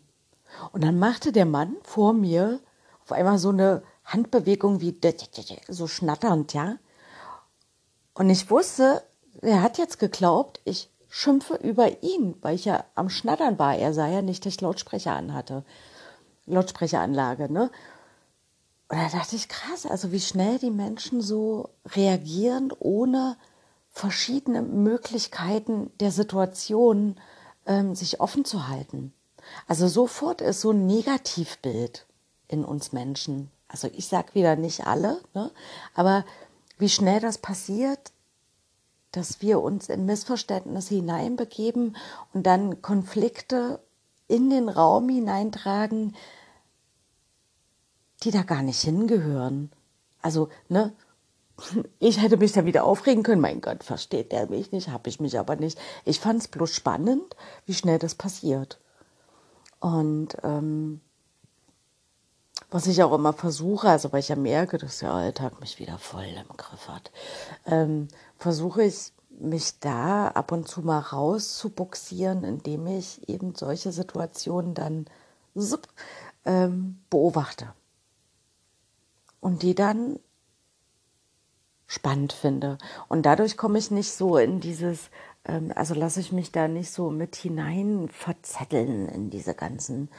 Und 0.71 0.83
dann 0.83 0.97
machte 0.99 1.31
der 1.31 1.45
Mann 1.45 1.75
vor 1.83 2.13
mir 2.13 2.59
auf 3.03 3.11
einmal 3.11 3.37
so 3.37 3.49
eine 3.49 3.83
Handbewegung 4.05 4.81
wie 4.81 4.97
so 5.67 5.87
schnatternd, 5.87 6.53
ja. 6.53 6.77
Und 8.15 8.29
ich 8.29 8.49
wusste, 8.49 9.03
er 9.41 9.61
hat 9.61 9.77
jetzt 9.77 9.99
geglaubt, 9.99 10.59
ich 10.63 10.89
schimpfe 11.09 11.55
über 11.55 12.01
ihn, 12.01 12.35
weil 12.41 12.55
ich 12.55 12.65
ja 12.65 12.83
am 12.95 13.09
Schnattern 13.09 13.59
war. 13.59 13.75
Er 13.75 13.93
sah 13.93 14.07
ja 14.07 14.21
nicht, 14.21 14.45
dass 14.45 14.55
ich 14.55 14.61
Lautsprecher 14.61 15.13
anhatte. 15.13 15.63
Lautsprecheranlage, 16.47 17.51
ne? 17.51 17.69
Und 18.87 18.97
da 18.97 19.09
dachte 19.09 19.35
ich, 19.35 19.49
krass, 19.49 19.85
also 19.85 20.11
wie 20.11 20.19
schnell 20.19 20.59
die 20.59 20.71
Menschen 20.71 21.21
so 21.21 21.69
reagieren, 21.87 22.71
ohne 22.79 23.35
verschiedene 23.91 24.61
Möglichkeiten 24.61 25.91
der 25.99 26.11
Situation 26.11 27.15
ähm, 27.65 27.95
sich 27.95 28.19
offen 28.19 28.45
zu 28.45 28.67
halten. 28.67 29.13
Also 29.67 29.87
sofort 29.87 30.41
ist 30.41 30.61
so 30.61 30.71
ein 30.71 30.85
Negativbild 30.85 32.05
in 32.47 32.63
uns 32.63 32.91
Menschen. 32.91 33.49
Also 33.67 33.89
ich 33.93 34.07
sage 34.07 34.35
wieder 34.35 34.55
nicht 34.55 34.85
alle, 34.85 35.19
ne? 35.33 35.49
aber 35.95 36.25
wie 36.77 36.89
schnell 36.89 37.19
das 37.19 37.37
passiert, 37.37 38.11
dass 39.11 39.41
wir 39.41 39.61
uns 39.61 39.89
in 39.89 40.05
Missverständnisse 40.05 40.95
hineinbegeben 40.95 41.95
und 42.33 42.45
dann 42.45 42.81
Konflikte 42.81 43.79
in 44.27 44.49
den 44.49 44.67
Raum 44.67 45.07
hineintragen, 45.07 46.15
die 48.23 48.31
da 48.31 48.43
gar 48.43 48.61
nicht 48.61 48.81
hingehören. 48.81 49.71
Also, 50.21 50.49
ne, 50.67 50.93
ich 51.99 52.21
hätte 52.21 52.37
mich 52.37 52.51
da 52.51 52.65
wieder 52.65 52.83
aufregen 52.83 53.23
können. 53.23 53.41
Mein 53.41 53.61
Gott, 53.61 53.83
versteht 53.83 54.31
der 54.31 54.49
mich 54.49 54.71
nicht, 54.71 54.89
habe 54.89 55.09
ich 55.09 55.19
mich 55.19 55.39
aber 55.39 55.55
nicht. 55.55 55.79
Ich 56.03 56.19
fand 56.19 56.41
es 56.41 56.47
bloß 56.47 56.73
spannend, 56.73 57.35
wie 57.65 57.73
schnell 57.73 57.99
das 57.99 58.15
passiert. 58.15 58.79
Und 59.79 60.37
ähm, 60.43 61.01
was 62.69 62.87
ich 62.87 63.03
auch 63.03 63.13
immer 63.13 63.33
versuche, 63.33 63.89
also 63.89 64.11
weil 64.11 64.19
ich 64.19 64.29
ja 64.29 64.35
merke, 64.35 64.77
dass 64.77 64.99
der 64.99 65.11
Alltag 65.11 65.59
mich 65.59 65.79
wieder 65.79 65.97
voll 65.97 66.25
im 66.25 66.57
Griff 66.57 66.87
hat, 66.87 67.11
ähm, 67.65 68.07
versuche 68.37 68.83
ich 68.83 69.13
mich 69.29 69.79
da 69.79 70.29
ab 70.29 70.51
und 70.51 70.67
zu 70.67 70.81
mal 70.81 70.99
rauszubuxieren, 70.99 72.43
indem 72.43 72.87
ich 72.87 73.27
eben 73.27 73.55
solche 73.55 73.91
Situationen 73.91 74.73
dann 74.73 75.05
zup, 75.55 75.87
ähm, 76.45 77.01
beobachte. 77.09 77.73
Und 79.41 79.61
die 79.61 79.75
dann 79.75 80.19
spannend 81.87 82.33
finde. 82.33 82.77
Und 83.07 83.25
dadurch 83.25 83.57
komme 83.57 83.77
ich 83.77 83.91
nicht 83.91 84.11
so 84.11 84.37
in 84.37 84.59
dieses, 84.59 85.09
ähm, 85.45 85.71
also 85.75 85.93
lasse 85.93 86.19
ich 86.19 86.31
mich 86.31 86.51
da 86.51 86.67
nicht 86.67 86.91
so 86.91 87.11
mit 87.11 87.35
hinein 87.35 88.09
verzetteln 88.09 89.07
in 89.07 89.29
diese 89.29 89.53
ganzen 89.53 90.09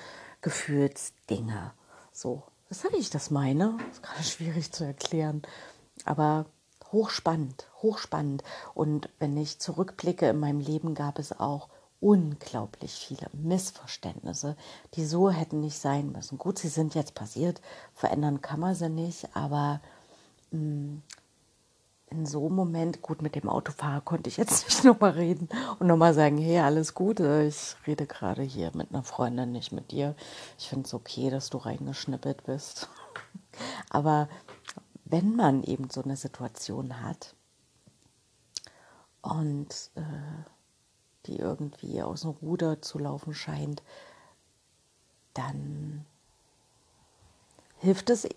Gefühlsdinge. 0.42 1.72
So, 2.16 2.44
weshalb 2.70 2.94
ich 2.94 3.11
das 3.11 3.30
meine, 3.30 3.76
ist 3.90 4.02
gerade 4.02 4.23
schwierig 4.25 4.73
zu 4.73 4.85
erklären. 4.85 5.42
Aber 6.06 6.46
hochspannend, 6.90 7.68
hochspannend. 7.82 8.42
Und 8.73 9.11
wenn 9.18 9.37
ich 9.37 9.58
zurückblicke 9.58 10.30
in 10.30 10.40
meinem 10.40 10.61
Leben, 10.61 10.94
gab 10.94 11.18
es 11.18 11.38
auch 11.38 11.68
unglaublich 12.00 12.92
viele 12.92 13.28
Missverständnisse, 13.35 14.56
die 14.94 15.04
so 15.04 15.30
hätten 15.30 15.61
nicht 15.61 15.78
sein 15.78 16.11
müssen. 16.11 16.38
Gut, 16.38 16.58
sie 16.58 16.68
sind 16.68 16.94
jetzt 16.94 17.14
passiert, 17.14 17.61
verändern 17.92 18.40
kann 18.40 18.61
man 18.61 18.75
sie 18.75 18.88
nicht, 18.88 19.37
aber 19.37 19.82
mh, 20.52 20.61
mm, 20.61 21.02
in 22.10 22.25
so 22.25 22.46
einem 22.46 22.54
Moment, 22.54 23.02
gut, 23.02 23.20
mit 23.20 23.34
dem 23.34 23.48
Autofahrer 23.48 24.00
konnte 24.00 24.28
ich 24.28 24.36
jetzt 24.36 24.64
nicht 24.68 24.84
nochmal 24.84 25.12
reden 25.12 25.48
und 25.78 25.86
nochmal 25.86 26.14
sagen, 26.14 26.38
hey, 26.38 26.60
alles 26.60 26.94
Gute, 26.94 27.44
ich 27.44 27.76
rede 27.86 28.06
gerade 28.06 28.42
hier 28.42 28.70
mit 28.75 28.90
einer 28.90 29.02
Freundin, 29.02 29.52
nicht 29.52 29.72
mit 29.72 29.90
dir. 29.90 30.14
Ich 30.58 30.68
finde 30.68 30.86
es 30.86 30.94
okay, 30.94 31.30
dass 31.30 31.50
du 31.50 31.58
reingeschnippelt 31.58 32.44
bist. 32.44 32.88
Aber 33.90 34.28
wenn 35.04 35.34
man 35.34 35.62
eben 35.62 35.90
so 35.90 36.02
eine 36.02 36.16
Situation 36.16 37.02
hat 37.02 37.34
und 39.22 39.90
äh, 39.96 40.02
die 41.26 41.38
irgendwie 41.38 42.02
aus 42.02 42.22
dem 42.22 42.30
Ruder 42.30 42.82
zu 42.82 42.98
laufen 42.98 43.34
scheint, 43.34 43.82
dann 45.34 46.06
hilft 47.78 48.10
es 48.10 48.28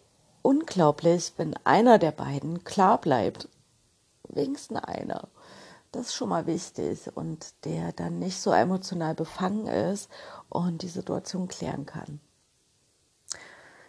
unglaublich, 0.42 1.34
wenn 1.38 1.56
einer 1.66 2.00
der 2.00 2.12
beiden 2.12 2.64
klar 2.64 3.00
bleibt 3.00 3.48
wenigstens 4.30 4.80
einer. 4.84 5.28
Das 5.92 6.08
ist 6.08 6.14
schon 6.14 6.30
mal 6.30 6.46
wichtig 6.46 7.16
und 7.16 7.66
der 7.66 7.92
dann 7.94 8.20
nicht 8.20 8.40
so 8.40 8.52
emotional 8.52 9.16
befangen 9.16 9.68
ist 9.68 10.10
und 10.48 10.84
die 10.84 10.88
Situation 10.88 11.48
klären 11.48 11.86
kann. 11.86 12.20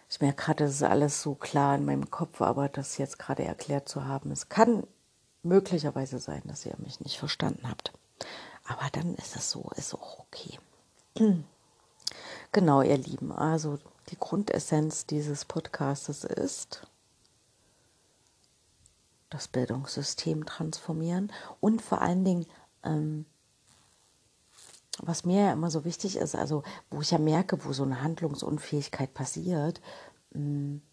Ich 0.09 0.19
merke 0.19 0.43
gerade, 0.43 0.65
das 0.65 0.73
ist 0.73 0.83
alles 0.83 1.21
so 1.21 1.35
klar 1.35 1.75
in 1.75 1.85
meinem 1.85 2.09
Kopf, 2.09 2.41
aber 2.41 2.67
das 2.67 2.97
jetzt 2.97 3.17
gerade 3.19 3.45
erklärt 3.45 3.87
zu 3.87 4.05
haben, 4.05 4.31
es 4.31 4.49
kann 4.49 4.85
möglicherweise 5.43 6.19
sein, 6.19 6.41
dass 6.45 6.65
ihr 6.65 6.75
mich 6.79 6.99
nicht 6.99 7.17
verstanden 7.17 7.69
habt. 7.69 7.93
Aber 8.67 8.89
dann 8.91 9.15
ist 9.15 9.35
es 9.35 9.51
so, 9.51 9.69
ist 9.75 9.93
auch 9.93 10.19
okay. 10.19 10.59
Genau, 12.51 12.81
ihr 12.81 12.97
Lieben, 12.97 13.31
also 13.31 13.79
die 14.09 14.17
Grundessenz 14.17 15.05
dieses 15.05 15.45
Podcastes 15.45 16.25
ist, 16.25 16.85
das 19.31 19.47
Bildungssystem 19.47 20.45
transformieren 20.45 21.31
und 21.59 21.81
vor 21.81 22.01
allen 22.01 22.23
Dingen, 22.23 22.45
ähm, 22.83 23.25
was 24.99 25.25
mir 25.25 25.45
ja 25.45 25.53
immer 25.53 25.71
so 25.71 25.83
wichtig 25.85 26.17
ist, 26.17 26.35
also 26.35 26.63
wo 26.91 27.01
ich 27.01 27.11
ja 27.11 27.17
merke, 27.17 27.65
wo 27.65 27.73
so 27.73 27.83
eine 27.83 28.03
Handlungsunfähigkeit 28.03 29.13
passiert, 29.15 29.81
ähm, 30.35 30.83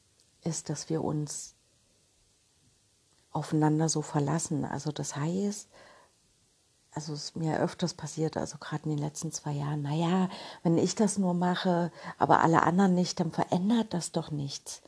ist, 0.44 0.70
dass 0.70 0.88
wir 0.88 1.04
uns 1.04 1.54
aufeinander 3.32 3.88
so 3.88 4.02
verlassen. 4.02 4.64
Also 4.64 4.92
das 4.92 5.16
heißt, 5.16 5.68
also 6.92 7.12
es 7.12 7.24
ist 7.24 7.36
mir 7.36 7.60
öfters 7.60 7.92
passiert, 7.92 8.36
also 8.36 8.56
gerade 8.58 8.84
in 8.84 8.90
den 8.90 8.98
letzten 8.98 9.32
zwei 9.32 9.52
Jahren, 9.52 9.82
naja, 9.82 10.30
wenn 10.62 10.78
ich 10.78 10.94
das 10.94 11.18
nur 11.18 11.34
mache, 11.34 11.92
aber 12.18 12.40
alle 12.40 12.62
anderen 12.62 12.94
nicht, 12.94 13.20
dann 13.20 13.32
verändert 13.32 13.92
das 13.92 14.12
doch 14.12 14.30
nichts. 14.30 14.80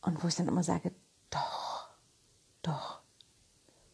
Und 0.00 0.22
wo 0.22 0.28
ich 0.28 0.36
dann 0.36 0.48
immer 0.48 0.62
sage, 0.64 0.92
doch, 1.30 1.71
doch, 2.62 3.00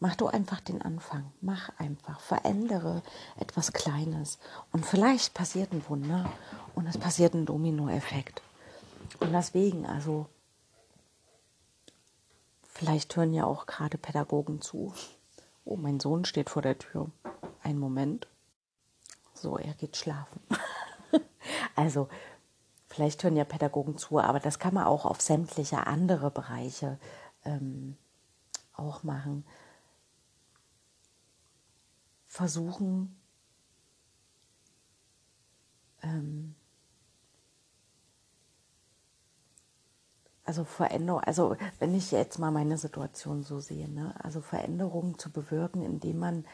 mach 0.00 0.16
du 0.16 0.26
einfach 0.26 0.60
den 0.60 0.82
Anfang. 0.82 1.32
Mach 1.40 1.70
einfach, 1.78 2.20
verändere 2.20 3.02
etwas 3.38 3.72
Kleines. 3.72 4.38
Und 4.72 4.84
vielleicht 4.84 5.34
passiert 5.34 5.72
ein 5.72 5.86
Wunder 5.88 6.30
und 6.74 6.86
es 6.86 6.98
passiert 6.98 7.34
ein 7.34 7.46
Dominoeffekt. 7.46 8.42
Und 9.20 9.32
deswegen, 9.32 9.86
also, 9.86 10.26
vielleicht 12.62 13.16
hören 13.16 13.32
ja 13.32 13.44
auch 13.44 13.66
gerade 13.66 13.98
Pädagogen 13.98 14.60
zu. 14.60 14.92
Oh, 15.64 15.76
mein 15.76 16.00
Sohn 16.00 16.24
steht 16.24 16.50
vor 16.50 16.62
der 16.62 16.78
Tür. 16.78 17.10
Ein 17.62 17.78
Moment. 17.78 18.28
So, 19.34 19.56
er 19.56 19.74
geht 19.74 19.96
schlafen. 19.96 20.40
also, 21.74 22.08
vielleicht 22.86 23.22
hören 23.22 23.36
ja 23.36 23.44
Pädagogen 23.44 23.96
zu, 23.98 24.18
aber 24.18 24.40
das 24.40 24.58
kann 24.58 24.74
man 24.74 24.84
auch 24.84 25.04
auf 25.04 25.20
sämtliche 25.20 25.86
andere 25.86 26.30
Bereiche 26.30 26.98
ähm, 27.44 27.96
auch 28.78 29.02
machen. 29.02 29.44
Versuchen, 32.26 33.16
ähm, 36.02 36.54
also 40.44 40.64
Veränderung, 40.64 41.20
also 41.22 41.56
wenn 41.78 41.94
ich 41.94 42.10
jetzt 42.10 42.38
mal 42.38 42.50
meine 42.50 42.78
Situation 42.78 43.42
so 43.42 43.60
sehe, 43.60 43.88
ne, 43.88 44.14
also 44.22 44.40
Veränderungen 44.40 45.18
zu 45.18 45.30
bewirken, 45.30 45.82
indem 45.82 46.18
man 46.18 46.46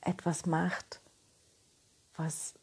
etwas 0.00 0.46
macht, 0.46 1.00
was 2.16 2.54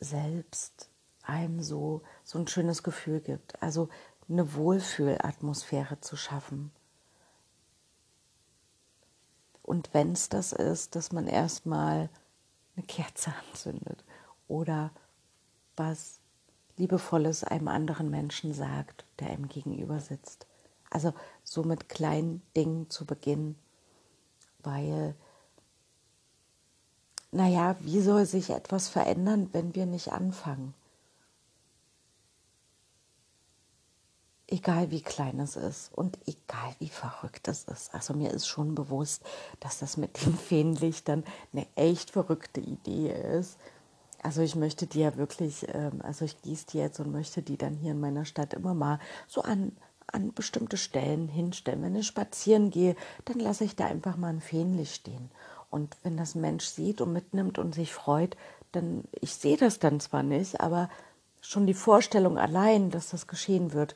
selbst 0.00 0.90
einem 1.22 1.62
so, 1.62 2.02
so 2.24 2.38
ein 2.38 2.48
schönes 2.48 2.82
Gefühl 2.82 3.20
gibt. 3.20 3.62
Also 3.62 3.88
eine 4.28 4.54
Wohlfühlatmosphäre 4.54 6.00
zu 6.00 6.16
schaffen. 6.16 6.72
Und 9.70 9.94
wenn 9.94 10.14
es 10.14 10.28
das 10.28 10.52
ist, 10.52 10.96
dass 10.96 11.12
man 11.12 11.28
erstmal 11.28 12.08
eine 12.74 12.84
Kerze 12.86 13.32
anzündet 13.52 14.02
oder 14.48 14.90
was 15.76 16.18
Liebevolles 16.76 17.44
einem 17.44 17.68
anderen 17.68 18.10
Menschen 18.10 18.52
sagt, 18.52 19.04
der 19.20 19.30
einem 19.30 19.46
gegenüber 19.46 20.00
sitzt. 20.00 20.48
Also 20.90 21.14
so 21.44 21.62
mit 21.62 21.88
kleinen 21.88 22.42
Dingen 22.56 22.90
zu 22.90 23.06
beginnen, 23.06 23.54
weil, 24.58 25.14
naja, 27.30 27.76
wie 27.78 28.00
soll 28.00 28.26
sich 28.26 28.50
etwas 28.50 28.88
verändern, 28.88 29.50
wenn 29.52 29.76
wir 29.76 29.86
nicht 29.86 30.10
anfangen? 30.10 30.74
Egal 34.50 34.90
wie 34.90 35.00
klein 35.00 35.40
es 35.40 35.56
ist 35.56 35.90
und 35.94 36.18
egal 36.26 36.74
wie 36.78 36.88
verrückt 36.88 37.48
es 37.48 37.64
ist. 37.64 37.94
Also 37.94 38.14
mir 38.14 38.30
ist 38.30 38.46
schon 38.46 38.74
bewusst, 38.74 39.22
dass 39.60 39.78
das 39.78 39.96
mit 39.96 40.24
den 40.24 40.34
Feenlichtern 40.36 41.24
eine 41.52 41.66
echt 41.76 42.10
verrückte 42.10 42.60
Idee 42.60 43.12
ist. 43.38 43.58
Also 44.22 44.42
ich 44.42 44.56
möchte 44.56 44.86
die 44.86 45.00
ja 45.00 45.16
wirklich, 45.16 45.66
ähm, 45.72 46.00
also 46.02 46.24
ich 46.24 46.42
gieße 46.42 46.66
die 46.72 46.78
jetzt 46.78 47.00
und 47.00 47.12
möchte 47.12 47.42
die 47.42 47.56
dann 47.56 47.74
hier 47.74 47.92
in 47.92 48.00
meiner 48.00 48.24
Stadt 48.24 48.52
immer 48.52 48.74
mal 48.74 48.98
so 49.26 49.42
an, 49.42 49.72
an 50.06 50.32
bestimmte 50.34 50.76
Stellen 50.76 51.28
hinstellen. 51.28 51.82
Wenn 51.82 51.96
ich 51.96 52.06
spazieren 52.06 52.70
gehe, 52.70 52.96
dann 53.24 53.38
lasse 53.38 53.64
ich 53.64 53.76
da 53.76 53.86
einfach 53.86 54.16
mal 54.16 54.28
ein 54.28 54.40
Feenlicht 54.40 54.94
stehen. 54.94 55.30
Und 55.70 55.96
wenn 56.02 56.16
das 56.16 56.34
Mensch 56.34 56.66
sieht 56.66 57.00
und 57.00 57.12
mitnimmt 57.12 57.58
und 57.58 57.74
sich 57.74 57.94
freut, 57.94 58.36
dann, 58.72 59.04
ich 59.20 59.34
sehe 59.34 59.56
das 59.56 59.78
dann 59.78 60.00
zwar 60.00 60.22
nicht, 60.22 60.60
aber 60.60 60.90
schon 61.40 61.66
die 61.66 61.74
Vorstellung 61.74 62.38
allein, 62.38 62.90
dass 62.90 63.10
das 63.10 63.26
geschehen 63.26 63.72
wird, 63.72 63.94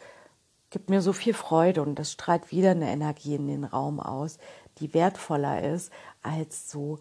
gibt 0.75 0.91
mir 0.91 1.03
so 1.03 1.13
viel 1.13 1.35
Freude 1.35 1.83
und 1.83 2.01
das 2.01 2.11
strahlt 2.11 2.51
wieder 2.51 2.73
eine 2.73 2.91
Energie 2.91 3.37
in 3.37 3.47
den 3.47 3.63
Raum 3.63 4.01
aus, 4.01 4.39
die 4.79 4.93
wertvoller 4.93 5.63
ist, 5.63 5.93
als 6.21 6.69
so, 6.69 6.99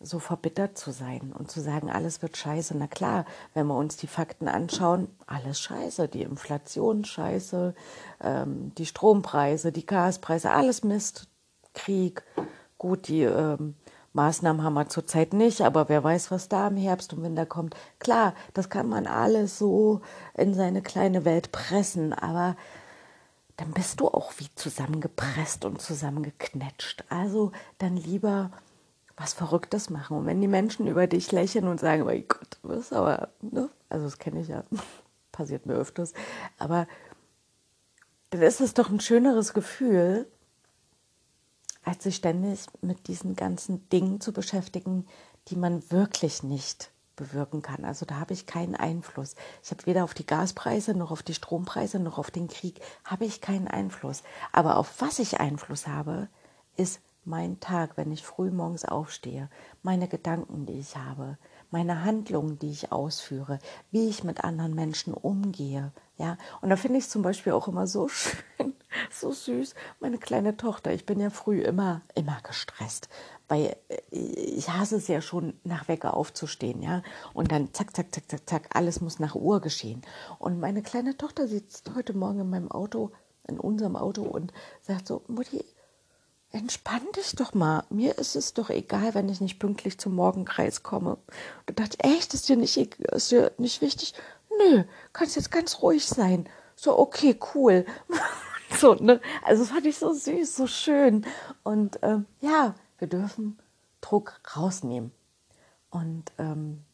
so 0.00 0.20
verbittert 0.20 0.78
zu 0.78 0.92
sein 0.92 1.32
und 1.36 1.50
zu 1.50 1.60
sagen, 1.60 1.90
alles 1.90 2.22
wird 2.22 2.36
scheiße. 2.36 2.76
Na 2.78 2.86
klar, 2.86 3.24
wenn 3.54 3.66
wir 3.66 3.76
uns 3.76 3.96
die 3.96 4.06
Fakten 4.06 4.46
anschauen, 4.46 5.08
alles 5.26 5.58
scheiße, 5.58 6.06
die 6.06 6.22
Inflation 6.22 7.04
scheiße, 7.04 7.74
ähm, 8.22 8.70
die 8.78 8.86
Strompreise, 8.86 9.72
die 9.72 9.84
Gaspreise, 9.84 10.52
alles 10.52 10.84
Mist, 10.84 11.26
Krieg. 11.74 12.22
Gut, 12.78 13.08
die 13.08 13.22
ähm, 13.22 13.74
Maßnahmen 14.12 14.62
haben 14.62 14.74
wir 14.74 14.88
zurzeit 14.88 15.32
nicht, 15.32 15.62
aber 15.62 15.88
wer 15.88 16.04
weiß, 16.04 16.30
was 16.30 16.48
da 16.48 16.68
im 16.68 16.76
Herbst 16.76 17.12
und 17.12 17.24
Winter 17.24 17.46
kommt. 17.46 17.74
Klar, 17.98 18.34
das 18.54 18.70
kann 18.70 18.88
man 18.88 19.08
alles 19.08 19.58
so 19.58 20.02
in 20.34 20.54
seine 20.54 20.82
kleine 20.82 21.24
Welt 21.24 21.50
pressen, 21.50 22.12
aber 22.12 22.54
dann 23.56 23.72
bist 23.72 24.00
du 24.00 24.08
auch 24.08 24.32
wie 24.38 24.48
zusammengepresst 24.54 25.64
und 25.64 25.80
zusammengeknetscht. 25.80 27.04
Also 27.08 27.52
dann 27.78 27.96
lieber 27.96 28.50
was 29.16 29.34
Verrücktes 29.34 29.90
machen. 29.90 30.16
Und 30.16 30.26
wenn 30.26 30.40
die 30.40 30.48
Menschen 30.48 30.86
über 30.86 31.06
dich 31.06 31.32
lächeln 31.32 31.68
und 31.68 31.80
sagen, 31.80 32.04
mein 32.04 32.26
Gott, 32.26 32.58
du 32.62 32.68
bist 32.68 32.92
aber, 32.92 33.28
ne? 33.40 33.68
also 33.88 34.06
das 34.06 34.18
kenne 34.18 34.40
ich 34.40 34.48
ja, 34.48 34.64
passiert 35.32 35.66
mir 35.66 35.74
öfters, 35.74 36.12
aber 36.58 36.86
dann 38.30 38.42
ist 38.42 38.60
es 38.60 38.74
doch 38.74 38.88
ein 38.88 39.00
schöneres 39.00 39.52
Gefühl, 39.52 40.26
als 41.84 42.04
sich 42.04 42.16
ständig 42.16 42.66
mit 42.80 43.08
diesen 43.08 43.36
ganzen 43.36 43.88
Dingen 43.90 44.20
zu 44.20 44.32
beschäftigen, 44.32 45.06
die 45.48 45.56
man 45.56 45.90
wirklich 45.90 46.42
nicht 46.42 46.90
bewirken 47.16 47.62
kann. 47.62 47.84
Also 47.84 48.06
da 48.06 48.16
habe 48.16 48.32
ich 48.32 48.46
keinen 48.46 48.74
Einfluss. 48.74 49.34
Ich 49.62 49.70
habe 49.70 49.86
weder 49.86 50.04
auf 50.04 50.14
die 50.14 50.26
Gaspreise 50.26 50.94
noch 50.94 51.10
auf 51.10 51.22
die 51.22 51.34
Strompreise 51.34 51.98
noch 51.98 52.18
auf 52.18 52.30
den 52.30 52.48
Krieg 52.48 52.80
habe 53.04 53.24
ich 53.24 53.40
keinen 53.40 53.68
Einfluss. 53.68 54.22
Aber 54.52 54.76
auf 54.76 55.00
was 55.00 55.18
ich 55.18 55.40
Einfluss 55.40 55.86
habe, 55.86 56.28
ist 56.76 57.00
mein 57.24 57.60
Tag, 57.60 57.96
wenn 57.96 58.10
ich 58.10 58.24
früh 58.24 58.50
morgens 58.50 58.84
aufstehe, 58.84 59.48
meine 59.82 60.08
Gedanken, 60.08 60.66
die 60.66 60.78
ich 60.78 60.96
habe, 60.96 61.38
meine 61.70 62.04
Handlungen, 62.04 62.58
die 62.58 62.70
ich 62.70 62.92
ausführe, 62.92 63.58
wie 63.90 64.08
ich 64.08 64.24
mit 64.24 64.44
anderen 64.44 64.74
Menschen 64.74 65.14
umgehe. 65.14 65.92
Ja, 66.18 66.36
und 66.60 66.70
da 66.70 66.76
finde 66.76 66.98
ich 66.98 67.08
zum 67.08 67.22
Beispiel 67.22 67.52
auch 67.52 67.68
immer 67.68 67.86
so 67.86 68.08
schön, 68.08 68.74
so 69.10 69.32
süß, 69.32 69.74
meine 70.00 70.18
kleine 70.18 70.56
Tochter. 70.56 70.92
Ich 70.92 71.06
bin 71.06 71.20
ja 71.20 71.30
früh 71.30 71.62
immer, 71.62 72.02
immer 72.14 72.38
gestresst, 72.42 73.08
weil 73.52 73.76
äh, 73.90 74.16
ich 74.16 74.70
hasse 74.70 74.96
es 74.96 75.08
ja 75.08 75.20
schon, 75.20 75.52
nach 75.62 75.86
Wecker 75.86 76.16
aufzustehen, 76.16 76.80
ja. 76.80 77.02
Und 77.34 77.52
dann 77.52 77.74
zack, 77.74 77.94
zack, 77.94 78.06
zack, 78.14 78.30
zack, 78.30 78.48
zack, 78.48 78.68
alles 78.72 79.02
muss 79.02 79.18
nach 79.18 79.34
Uhr 79.34 79.60
geschehen. 79.60 80.00
Und 80.38 80.58
meine 80.58 80.80
kleine 80.80 81.18
Tochter 81.18 81.46
sitzt 81.46 81.90
heute 81.94 82.14
Morgen 82.14 82.40
in 82.40 82.48
meinem 82.48 82.70
Auto, 82.70 83.10
in 83.46 83.60
unserem 83.60 83.94
Auto 83.94 84.22
und 84.22 84.54
sagt 84.80 85.06
so, 85.06 85.20
Mutti, 85.28 85.62
entspann 86.50 87.02
dich 87.14 87.36
doch 87.36 87.52
mal. 87.52 87.84
Mir 87.90 88.16
ist 88.16 88.36
es 88.36 88.54
doch 88.54 88.70
egal, 88.70 89.12
wenn 89.12 89.28
ich 89.28 89.42
nicht 89.42 89.58
pünktlich 89.58 89.98
zum 89.98 90.14
Morgenkreis 90.14 90.82
komme. 90.82 91.18
Und 91.66 91.78
da 91.78 91.84
dachte 91.84 92.00
echt, 92.00 92.32
ist 92.32 92.48
dir 92.48 92.56
nicht, 92.56 92.78
ist 92.78 93.30
dir 93.32 93.52
nicht 93.58 93.82
wichtig? 93.82 94.14
Nö, 94.58 94.84
kannst 95.12 95.36
jetzt 95.36 95.52
ganz 95.52 95.82
ruhig 95.82 96.06
sein. 96.06 96.48
So, 96.74 96.98
okay, 96.98 97.38
cool. 97.54 97.84
so, 98.80 98.94
ne? 98.94 99.20
Also, 99.44 99.64
das 99.64 99.72
fand 99.72 99.84
ich 99.84 99.98
so 99.98 100.14
süß, 100.14 100.56
so 100.56 100.66
schön. 100.66 101.26
Und 101.64 101.98
ähm, 102.00 102.24
ja, 102.40 102.74
wir 103.02 103.08
dürfen 103.08 103.58
Druck 104.00 104.40
rausnehmen. 104.56 105.12
Und, 105.90 106.30
ähm, 106.38 106.84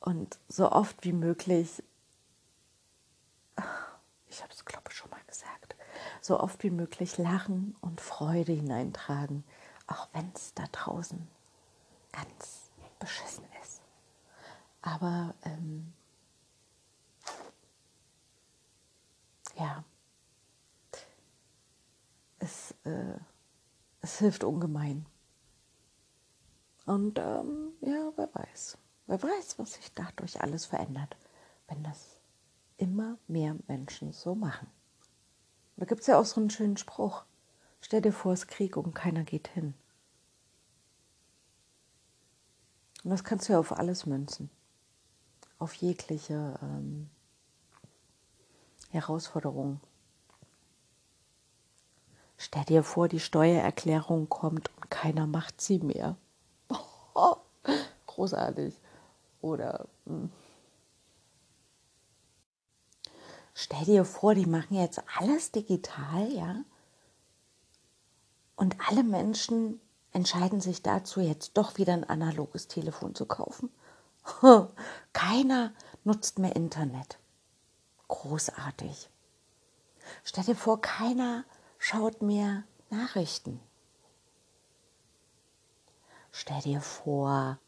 und 0.00 0.38
so 0.46 0.70
oft 0.70 1.02
wie 1.02 1.14
möglich, 1.14 1.82
ich 4.28 4.42
habe 4.42 4.52
es, 4.52 4.66
glaube 4.66 4.90
ich, 4.90 4.96
schon 4.96 5.10
mal 5.10 5.22
gesagt, 5.26 5.74
so 6.20 6.38
oft 6.38 6.62
wie 6.64 6.70
möglich 6.70 7.16
Lachen 7.16 7.76
und 7.80 7.98
Freude 7.98 8.52
hineintragen, 8.52 9.42
auch 9.86 10.08
wenn 10.12 10.30
es 10.34 10.52
da 10.52 10.64
draußen 10.70 11.26
ganz 12.12 12.70
beschissen 12.98 13.46
ist. 13.62 13.80
Aber 14.82 15.34
ähm, 15.44 15.94
ja, 19.58 19.82
es, 22.42 22.74
äh, 22.84 23.18
es 24.00 24.18
hilft 24.18 24.44
ungemein. 24.44 25.06
Und 26.84 27.18
ähm, 27.18 27.72
ja, 27.80 28.12
wer 28.16 28.28
weiß, 28.34 28.76
wer 29.06 29.22
weiß, 29.22 29.58
was 29.58 29.74
sich 29.74 29.92
dadurch 29.94 30.40
alles 30.40 30.66
verändert, 30.66 31.16
wenn 31.68 31.82
das 31.84 32.18
immer 32.76 33.18
mehr 33.28 33.56
Menschen 33.68 34.12
so 34.12 34.34
machen. 34.34 34.66
Da 35.76 35.86
gibt 35.86 36.00
es 36.00 36.08
ja 36.08 36.18
auch 36.18 36.24
so 36.24 36.40
einen 36.40 36.50
schönen 36.50 36.76
Spruch. 36.76 37.24
Stell 37.80 38.02
dir 38.02 38.12
vor, 38.12 38.32
es 38.32 38.40
ist 38.40 38.48
Krieg 38.48 38.76
und 38.76 38.94
keiner 38.94 39.22
geht 39.22 39.48
hin. 39.48 39.74
Und 43.04 43.10
das 43.10 43.24
kannst 43.24 43.48
du 43.48 43.52
ja 43.54 43.58
auf 43.58 43.72
alles 43.72 44.06
münzen. 44.06 44.50
Auf 45.58 45.74
jegliche 45.74 46.58
ähm, 46.62 47.10
Herausforderung. 48.90 49.80
Stell 52.44 52.64
dir 52.64 52.82
vor, 52.82 53.06
die 53.06 53.20
Steuererklärung 53.20 54.28
kommt 54.28 54.68
und 54.76 54.90
keiner 54.90 55.28
macht 55.28 55.60
sie 55.60 55.78
mehr. 55.78 56.16
Großartig. 58.08 58.74
Oder. 59.40 59.86
Hm. 60.06 60.28
stell 63.54 63.84
dir 63.84 64.04
vor, 64.04 64.34
die 64.34 64.46
machen 64.46 64.74
jetzt 64.74 65.00
alles 65.20 65.52
digital, 65.52 66.32
ja? 66.32 66.64
Und 68.56 68.74
alle 68.88 69.04
Menschen 69.04 69.80
entscheiden 70.10 70.60
sich 70.60 70.82
dazu, 70.82 71.20
jetzt 71.20 71.56
doch 71.56 71.78
wieder 71.78 71.92
ein 71.92 72.10
analoges 72.10 72.66
Telefon 72.66 73.14
zu 73.14 73.24
kaufen. 73.24 73.70
Keiner 75.12 75.72
nutzt 76.02 76.40
mehr 76.40 76.56
Internet. 76.56 77.20
Großartig. 78.08 79.08
Stell 80.24 80.42
dir 80.42 80.56
vor, 80.56 80.80
keiner 80.80 81.44
schaut 81.82 82.22
mehr 82.22 82.62
Nachrichten. 82.90 83.60
Stell 86.30 86.60
dir 86.62 86.80
vor, 86.80 87.58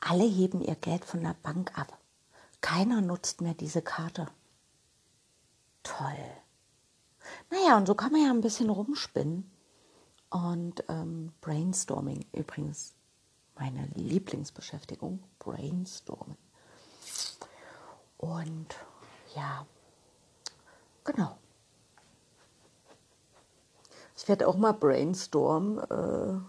alle 0.00 0.24
heben 0.24 0.62
ihr 0.62 0.74
Geld 0.74 1.04
von 1.04 1.22
der 1.22 1.36
Bank 1.42 1.76
ab. 1.78 1.98
Keiner 2.62 3.02
nutzt 3.02 3.42
mehr 3.42 3.52
diese 3.52 3.82
Karte. 3.82 4.28
Toll. 5.82 6.16
Naja, 7.50 7.76
und 7.76 7.86
so 7.86 7.94
kann 7.94 8.12
man 8.12 8.24
ja 8.24 8.30
ein 8.30 8.40
bisschen 8.40 8.70
rumspinnen. 8.70 9.50
Und 10.30 10.82
ähm, 10.88 11.34
Brainstorming 11.42 12.24
übrigens 12.32 12.94
meine 13.54 13.86
Lieblingsbeschäftigung, 13.94 15.22
Brainstormen. 15.38 16.38
Und 18.16 18.74
ja, 19.38 19.66
genau. 21.04 21.38
Ich 24.16 24.28
werde 24.28 24.48
auch 24.48 24.56
mal 24.56 24.72
brainstormen, 24.72 25.78
äh, 25.78 26.40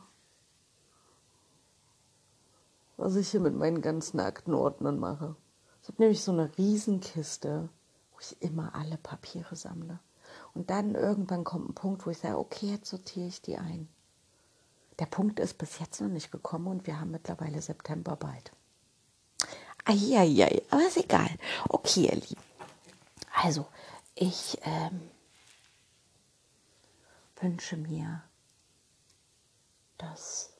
was 2.98 3.16
ich 3.16 3.30
hier 3.30 3.40
mit 3.40 3.56
meinen 3.56 3.82
ganzen 3.82 4.20
Aktenordnern 4.20 5.00
mache. 5.00 5.36
Ich 5.82 5.88
habe 5.88 6.02
nämlich 6.02 6.24
so 6.24 6.32
eine 6.32 6.50
Riesenkiste, 6.58 7.70
wo 8.12 8.20
ich 8.20 8.42
immer 8.42 8.74
alle 8.74 8.98
Papiere 8.98 9.56
sammle. 9.56 10.00
Und 10.54 10.72
dann 10.72 10.96
irgendwann 10.96 11.44
kommt 11.44 11.70
ein 11.70 11.76
Punkt, 11.76 12.06
wo 12.06 12.10
ich 12.10 12.18
sage, 12.18 12.38
okay, 12.38 12.72
jetzt 12.72 12.90
sortiere 12.90 13.28
ich 13.28 13.42
die 13.42 13.58
ein. 13.58 13.88
Der 14.98 15.06
Punkt 15.06 15.40
ist 15.40 15.58
bis 15.58 15.80
jetzt 15.80 16.02
noch 16.02 16.10
nicht 16.10 16.32
gekommen 16.32 16.68
und 16.68 16.88
wir 16.88 17.00
haben 17.00 17.12
mittlerweile 17.12 17.62
September 17.62 18.16
bald. 18.16 18.52
Eieiei, 19.86 20.62
aber 20.70 20.86
ist 20.86 20.98
egal. 20.98 21.30
Okay, 21.70 22.08
ihr 22.08 22.16
Lieben. 22.16 22.49
Also, 23.42 23.66
ich 24.16 24.58
ähm, 24.64 25.10
wünsche 27.38 27.78
mir, 27.78 28.22
dass. 29.98 30.52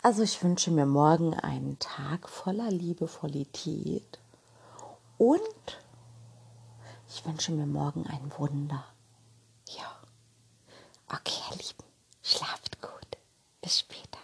Also, 0.00 0.22
ich 0.22 0.40
wünsche 0.44 0.70
mir 0.70 0.86
morgen 0.86 1.34
einen 1.34 1.76
Tag 1.80 2.28
voller 2.28 2.70
Liebevollität 2.70 4.20
und 5.18 5.82
ich 7.08 7.26
wünsche 7.26 7.50
mir 7.50 7.66
morgen 7.66 8.06
ein 8.06 8.30
Wunder. 8.38 8.84
Ja. 9.70 9.98
Okay, 11.08 11.40
ihr 11.50 11.56
Lieben, 11.56 11.84
schlaft 12.22 12.80
gut. 12.80 13.18
Bis 13.60 13.80
später. 13.80 14.20